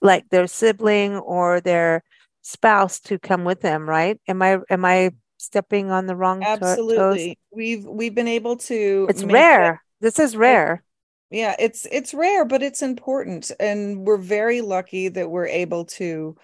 [0.02, 2.04] like their sibling or their
[2.42, 4.20] spouse to come with them, right?
[4.28, 7.36] Am I am I stepping on the wrong absolutely toes?
[7.52, 10.84] we've we've been able to it's rare this is rare.
[11.32, 16.36] Yeah, it's it's rare, but it's important, and we're very lucky that we're able to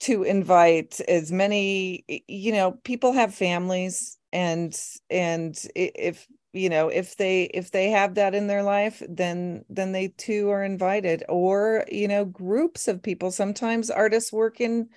[0.00, 2.04] to invite as many.
[2.26, 4.78] You know, people have families, and
[5.10, 9.92] and if you know if they if they have that in their life then then
[9.92, 14.88] they too are invited or you know groups of people sometimes artists work in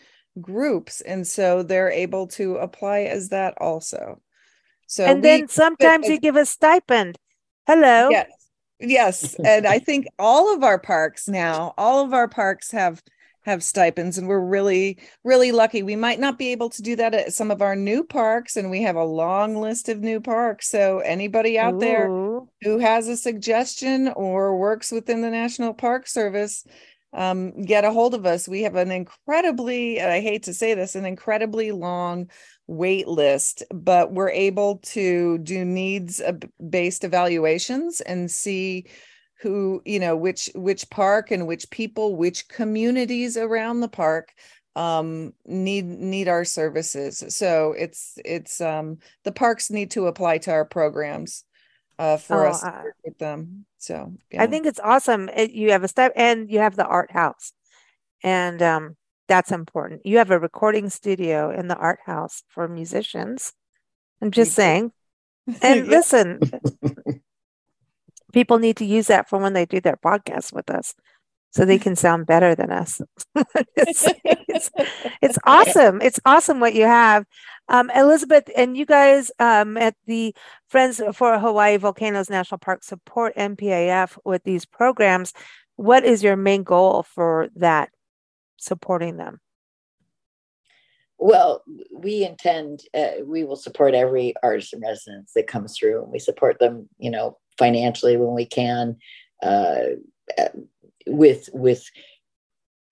[0.41, 4.19] groups and so they're able to apply as that also
[4.87, 7.17] so and we, then sometimes but, you give a stipend
[7.67, 8.09] Hello.
[8.09, 8.31] Yes.
[8.79, 9.35] Yes.
[9.45, 13.01] and I think all of our parks now, all of our parks have
[13.45, 17.13] have stipends and we're really really lucky we might not be able to do that
[17.13, 20.69] at some of our new parks and we have a long list of new parks
[20.69, 21.79] so anybody out Ooh.
[21.79, 22.07] there
[22.61, 26.63] who has a suggestion or works within the national park service
[27.13, 28.47] um, get a hold of us.
[28.47, 32.29] We have an incredibly, I hate to say this, an incredibly long
[32.67, 36.21] wait list, but we're able to do needs
[36.69, 38.85] based evaluations and see
[39.41, 44.33] who, you know, which which park and which people, which communities around the park
[44.75, 47.23] um need need our services.
[47.29, 51.43] So it's it's um the parks need to apply to our programs
[51.99, 53.65] uh for oh, us uh, with them.
[53.77, 54.41] So yeah.
[54.41, 55.29] i think it's awesome.
[55.29, 57.51] It, you have a step and you have the art house.
[58.23, 58.95] And um
[59.33, 63.51] that's important you have a recording studio in the art house for musicians
[64.21, 64.91] i'm just saying
[65.63, 66.39] and listen
[68.33, 70.93] people need to use that for when they do their podcast with us
[71.49, 72.99] so they can sound better than us.
[73.75, 74.71] it's, it's,
[75.21, 76.01] it's, awesome.
[76.01, 77.25] It's awesome what you have.
[77.69, 80.35] Um, Elizabeth, and you guys um, at the
[80.67, 85.31] Friends for Hawaii Volcanoes National Park support NPAF with these programs.
[85.75, 87.89] What is your main goal for that,
[88.63, 89.39] supporting them?
[91.19, 91.63] Well,
[91.95, 96.19] we intend, uh, we will support every artist in residence that comes through, and we
[96.19, 98.97] support them, you know, financially when we can.
[99.41, 99.95] Uh,
[101.07, 101.89] with with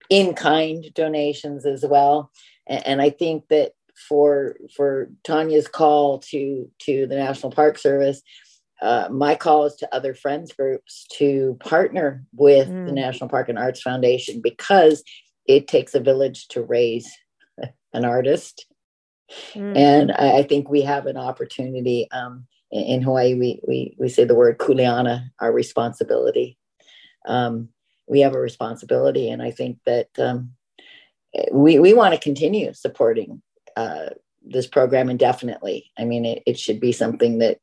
[0.09, 2.31] in kind donations as well.
[2.67, 3.71] And, and I think that
[4.07, 8.21] for for Tanya's call to to the National Park Service,
[8.81, 12.85] uh, my call is to other friends groups to partner with mm.
[12.85, 15.03] the National Park and Arts Foundation because
[15.55, 17.11] it takes a village to raise
[17.93, 18.65] an artist.
[19.53, 19.77] Mm.
[19.77, 22.09] And I, I, think we have an opportunity.
[22.11, 26.57] Um, in, in, Hawaii, we, we, we say the word kuleana, our responsibility.
[27.25, 27.69] Um,
[28.07, 29.29] we have a responsibility.
[29.29, 30.51] And I think that um,
[31.53, 33.41] we, we want to continue supporting
[33.77, 34.09] uh,
[34.45, 35.91] this program indefinitely.
[35.97, 37.59] I mean, it, it should be something that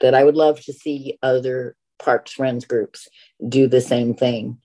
[0.00, 3.08] that I would love to see other parks friends groups
[3.48, 4.58] do the same thing.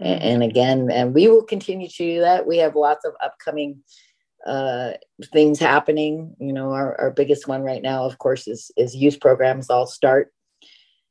[0.00, 2.46] And, again, and we will continue to do that.
[2.46, 3.82] We have lots of upcoming
[4.46, 4.92] uh,
[5.32, 6.34] things happening.
[6.40, 9.86] You know, our, our biggest one right now, of course, is is youth programs all
[9.86, 10.32] start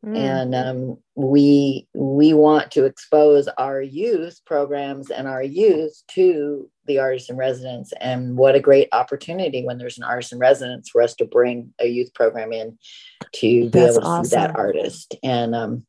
[0.06, 0.18] Mm.
[0.18, 7.00] And um, we we want to expose our youth programs and our youth to the
[7.00, 7.92] artist in residence.
[8.00, 11.74] And what a great opportunity when there's an artist in residence for us to bring
[11.80, 12.78] a youth program in
[13.34, 14.26] to be That's able to awesome.
[14.26, 15.16] see that artist.
[15.22, 15.86] And um,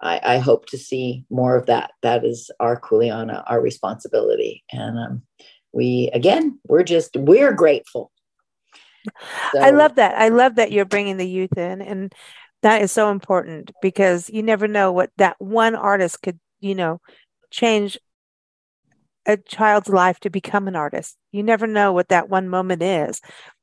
[0.00, 1.92] I, I, hope to see more of that.
[2.02, 4.62] That is our Kuleana, our responsibility.
[4.70, 5.22] And um,
[5.72, 8.10] we again, we're just we're grateful.
[9.52, 10.16] So, I love that.
[10.18, 12.12] I love that you're bringing the youth in and
[12.62, 17.00] that is so important because you never know what that one artist could, you know,
[17.50, 17.98] change
[19.26, 21.16] a child's life to become an artist.
[21.32, 23.20] You never know what that one moment is.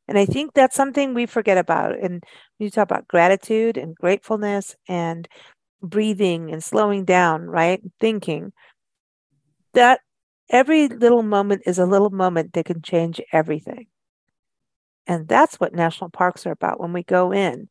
[0.08, 1.98] And I think that's something we forget about.
[1.98, 2.24] And
[2.60, 5.28] you talk about gratitude and gratefulness and
[5.84, 7.82] breathing and slowing down, right?
[8.00, 8.54] Thinking
[9.74, 10.00] that
[10.50, 13.88] every little moment is a little moment that can change everything.
[15.06, 17.68] And that's what national parks are about when we go in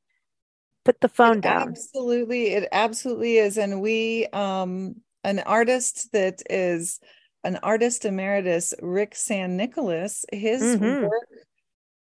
[0.84, 4.94] put the phone it down absolutely it absolutely is and we um
[5.24, 7.00] an artist that is
[7.44, 11.04] an artist emeritus rick san nicolas his mm-hmm.
[11.04, 11.28] work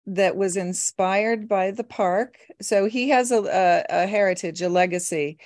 [0.08, 5.38] that was inspired by the park so he has a, a, a heritage a legacy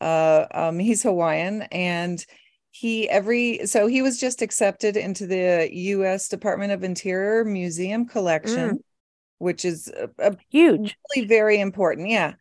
[0.00, 2.24] uh um he's hawaiian and
[2.74, 8.70] he every so he was just accepted into the US Department of Interior Museum collection
[8.70, 8.78] mm.
[9.38, 12.34] which is a, a huge really very important yeah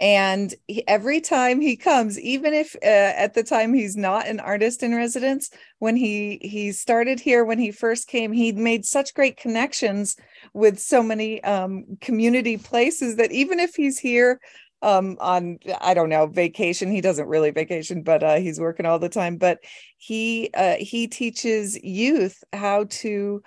[0.00, 4.38] and he, every time he comes even if uh, at the time he's not an
[4.38, 5.50] artist in residence
[5.80, 10.16] when he he started here when he first came he made such great connections
[10.54, 14.40] with so many um, community places that even if he's here
[14.82, 18.98] um, on i don't know vacation he doesn't really vacation but uh, he's working all
[18.98, 19.58] the time but
[19.98, 23.42] he uh, he teaches youth how to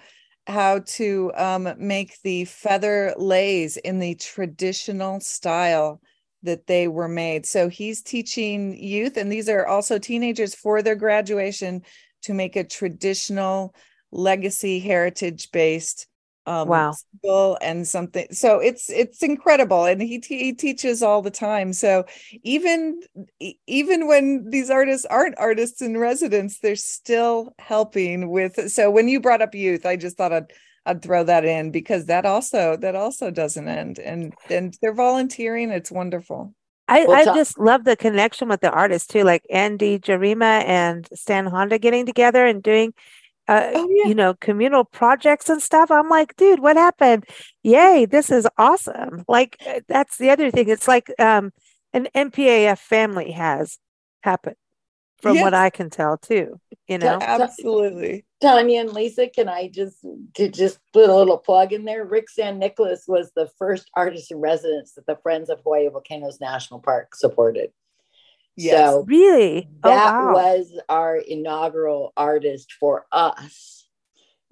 [0.45, 6.01] how to um, make the feather leis in the traditional style
[6.43, 7.45] that they were made.
[7.45, 11.83] So he's teaching youth, and these are also teenagers for their graduation
[12.23, 13.73] to make a traditional
[14.11, 16.07] legacy heritage based
[16.45, 16.93] um wow
[17.61, 22.03] and something so it's it's incredible and he, he teaches all the time so
[22.43, 22.99] even
[23.65, 29.21] even when these artists aren't artists in residence they're still helping with so when you
[29.21, 30.51] brought up youth i just thought i'd
[30.85, 35.71] I'd throw that in because that also that also doesn't end and and they're volunteering.
[35.71, 36.53] It's wonderful.
[36.89, 41.07] I, well, I just love the connection with the artists too, like Andy Jarima and
[41.13, 42.93] Stan Honda getting together and doing
[43.47, 44.07] uh, oh, yeah.
[44.07, 45.91] you know, communal projects and stuff.
[45.91, 47.25] I'm like, dude, what happened?
[47.63, 49.23] Yay, this is awesome.
[49.27, 50.69] Like uh, that's the other thing.
[50.69, 51.51] It's like um
[51.93, 53.77] an NPAF family has
[54.21, 54.55] happened
[55.21, 55.43] from Yes.
[55.43, 56.59] what I can tell too.
[56.87, 58.25] You know, Absolutely.
[58.41, 59.97] Tanya and Lisa, can I just
[60.35, 62.03] to just put a little plug in there?
[62.03, 66.41] Rick San Nicolas was the first artist in residence that the Friends of Hawaii Volcanoes
[66.41, 67.71] National Park supported.
[68.55, 68.89] Yes.
[68.89, 69.67] So really.
[69.83, 70.33] Oh that wow.
[70.33, 73.87] was our inaugural artist for us.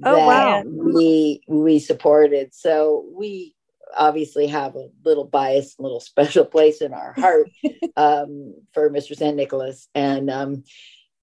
[0.03, 0.63] Oh, that wow.
[0.65, 2.53] We we supported.
[2.53, 3.55] So we
[3.95, 7.49] obviously have a little bias, a little special place in our heart
[7.97, 9.15] um, for Mr.
[9.15, 10.63] San Nicolas, and um,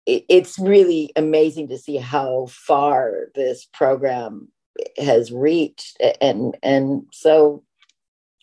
[0.06, 4.48] it, it's really amazing to see how far this program
[4.96, 7.64] has reached, and and so.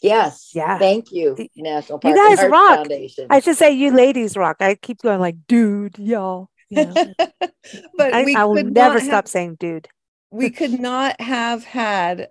[0.02, 0.52] Yes.
[0.54, 0.78] Yeah.
[0.78, 2.78] Thank you, National you Park and guys Arts rock.
[2.80, 3.28] Foundation.
[3.30, 4.58] I should say you ladies rock.
[4.60, 6.50] I keep going like, dude, y'all.
[6.70, 7.14] You know?
[7.98, 9.88] but I, we I will could never not stop saying dude.
[10.32, 12.30] we could not have had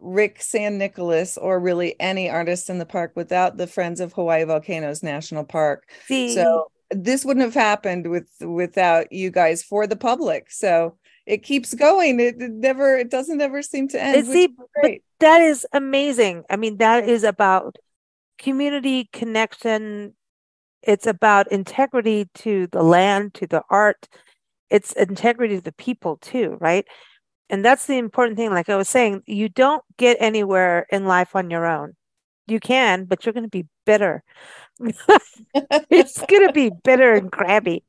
[0.00, 4.44] Rick San Nicolas or really any artist in the park without the Friends of Hawaii
[4.44, 5.88] Volcanoes National Park.
[6.06, 10.50] See, So this wouldn't have happened with without you guys for the public.
[10.50, 12.20] So it keeps going.
[12.20, 14.26] It, it never it doesn't ever seem to end.
[14.26, 14.54] See,
[15.20, 16.44] that is amazing.
[16.48, 17.76] I mean, that is about
[18.38, 20.14] community connection.
[20.82, 24.08] It's about integrity to the land, to the art.
[24.70, 26.86] It's integrity to the people too, right?
[27.48, 28.50] And that's the important thing.
[28.50, 31.94] Like I was saying, you don't get anywhere in life on your own.
[32.48, 34.22] You can, but you're going to be bitter.
[34.80, 37.82] it's going to be bitter and crabby,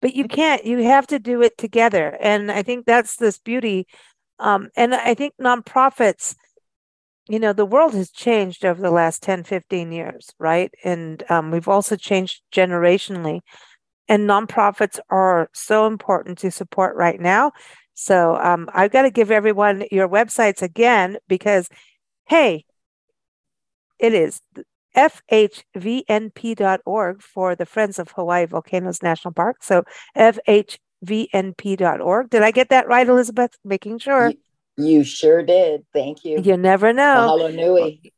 [0.00, 0.64] but you can't.
[0.64, 2.16] You have to do it together.
[2.20, 3.86] And I think that's this beauty.
[4.38, 6.36] Um, and I think nonprofits,
[7.28, 10.72] you know, the world has changed over the last 10, 15 years, right?
[10.84, 13.40] And um, we've also changed generationally.
[14.08, 17.52] And nonprofits are so important to support right now.
[17.94, 21.68] So um, I've got to give everyone your websites again because,
[22.28, 22.64] hey,
[23.98, 24.40] it is
[25.30, 29.62] fhvnp.org for the Friends of Hawaii Volcanoes National Park.
[29.62, 29.84] So
[30.16, 30.70] fhvnp.org.
[32.30, 33.56] Did I get that right, Elizabeth?
[33.64, 34.32] Making sure.
[34.76, 35.84] You sure did.
[35.92, 36.40] Thank you.
[36.40, 37.36] You never know.
[37.36, 38.12] Mahalo nui.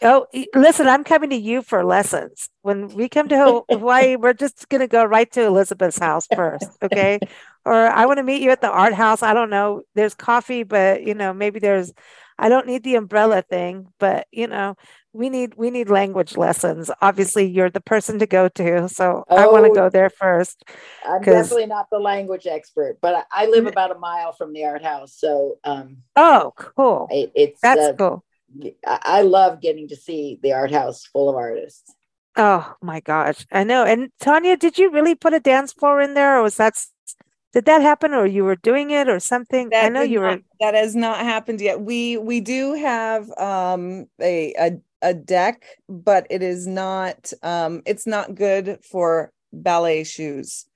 [0.00, 2.48] Oh, listen, I'm coming to you for lessons.
[2.62, 6.68] When we come to Hawaii, we're just going to go right to Elizabeth's house first,
[6.82, 7.18] okay?
[7.64, 9.22] or I want to meet you at the art house.
[9.22, 9.82] I don't know.
[9.96, 11.92] There's coffee, but you know, maybe there's
[12.38, 14.76] I don't need the umbrella thing, but you know,
[15.12, 16.90] we need we need language lessons.
[17.02, 19.74] Obviously, you're the person to go to, so I want to Oh.
[19.74, 20.64] go there first.
[21.06, 24.64] I'm definitely not the language expert, but I, I live about a mile from the
[24.64, 27.08] art house, so um, Oh, cool.
[27.10, 28.24] it, it's That's uh, cool.
[28.86, 31.94] I, love getting to see the art house full of artists.
[32.36, 33.84] Oh my gosh, I know.
[33.84, 36.74] And Tanya, did you really put a dance floor in there, or was that
[37.52, 39.74] did that happen, or you were doing it, or something?
[39.80, 40.30] I That know did you were.
[40.30, 41.80] not- that has not happened yet.
[41.80, 48.06] We we do have um a a, a deck, but it is not um it's
[48.06, 50.66] not good for ballet shoes.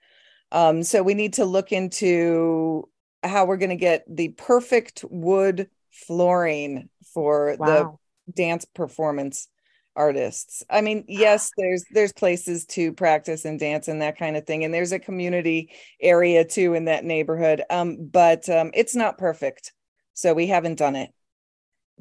[0.53, 2.89] Um so we need to look into
[3.25, 7.99] how we're going to get the perfect wood flooring for Wow.
[8.27, 9.49] the dance performance
[9.97, 10.63] artists.
[10.71, 14.65] I mean, yes, there's there's places to practice and dance and that kind of thing
[14.65, 15.71] and there's a community
[16.01, 17.63] area too in that neighborhood.
[17.71, 19.73] Um but um it's not perfect.
[20.15, 21.11] So we haven't done it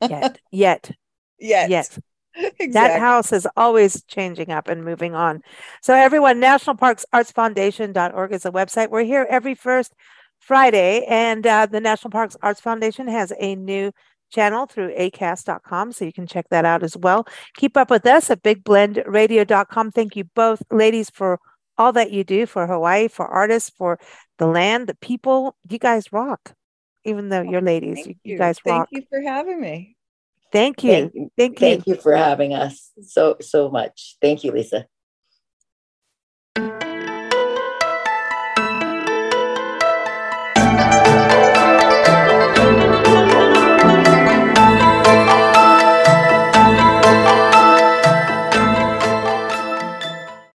[0.01, 0.91] Yet, yet,
[1.39, 1.69] yet.
[1.69, 1.97] yet.
[2.35, 2.67] exactly.
[2.71, 5.41] That house is always changing up and moving on.
[5.81, 8.89] So, everyone, National Parks Arts Foundation.org is a website.
[8.89, 9.93] We're here every first
[10.39, 13.91] Friday, and uh, the National Parks Arts Foundation has a new
[14.31, 17.27] channel through acast.com, so you can check that out as well.
[17.55, 19.91] Keep up with us at bigblendradio.com.
[19.91, 21.39] Thank you both, ladies, for
[21.77, 23.99] all that you do for Hawaii, for artists, for
[24.37, 25.55] the land, the people.
[25.69, 26.53] You guys rock,
[27.03, 28.07] even though you're ladies.
[28.07, 28.33] You, you.
[28.33, 29.95] you guys Thank you for having me.
[30.51, 30.91] Thank you.
[30.91, 31.67] Thank you, Thank you.
[31.67, 34.17] thank you for having us so so much.
[34.21, 34.85] Thank you, Lisa.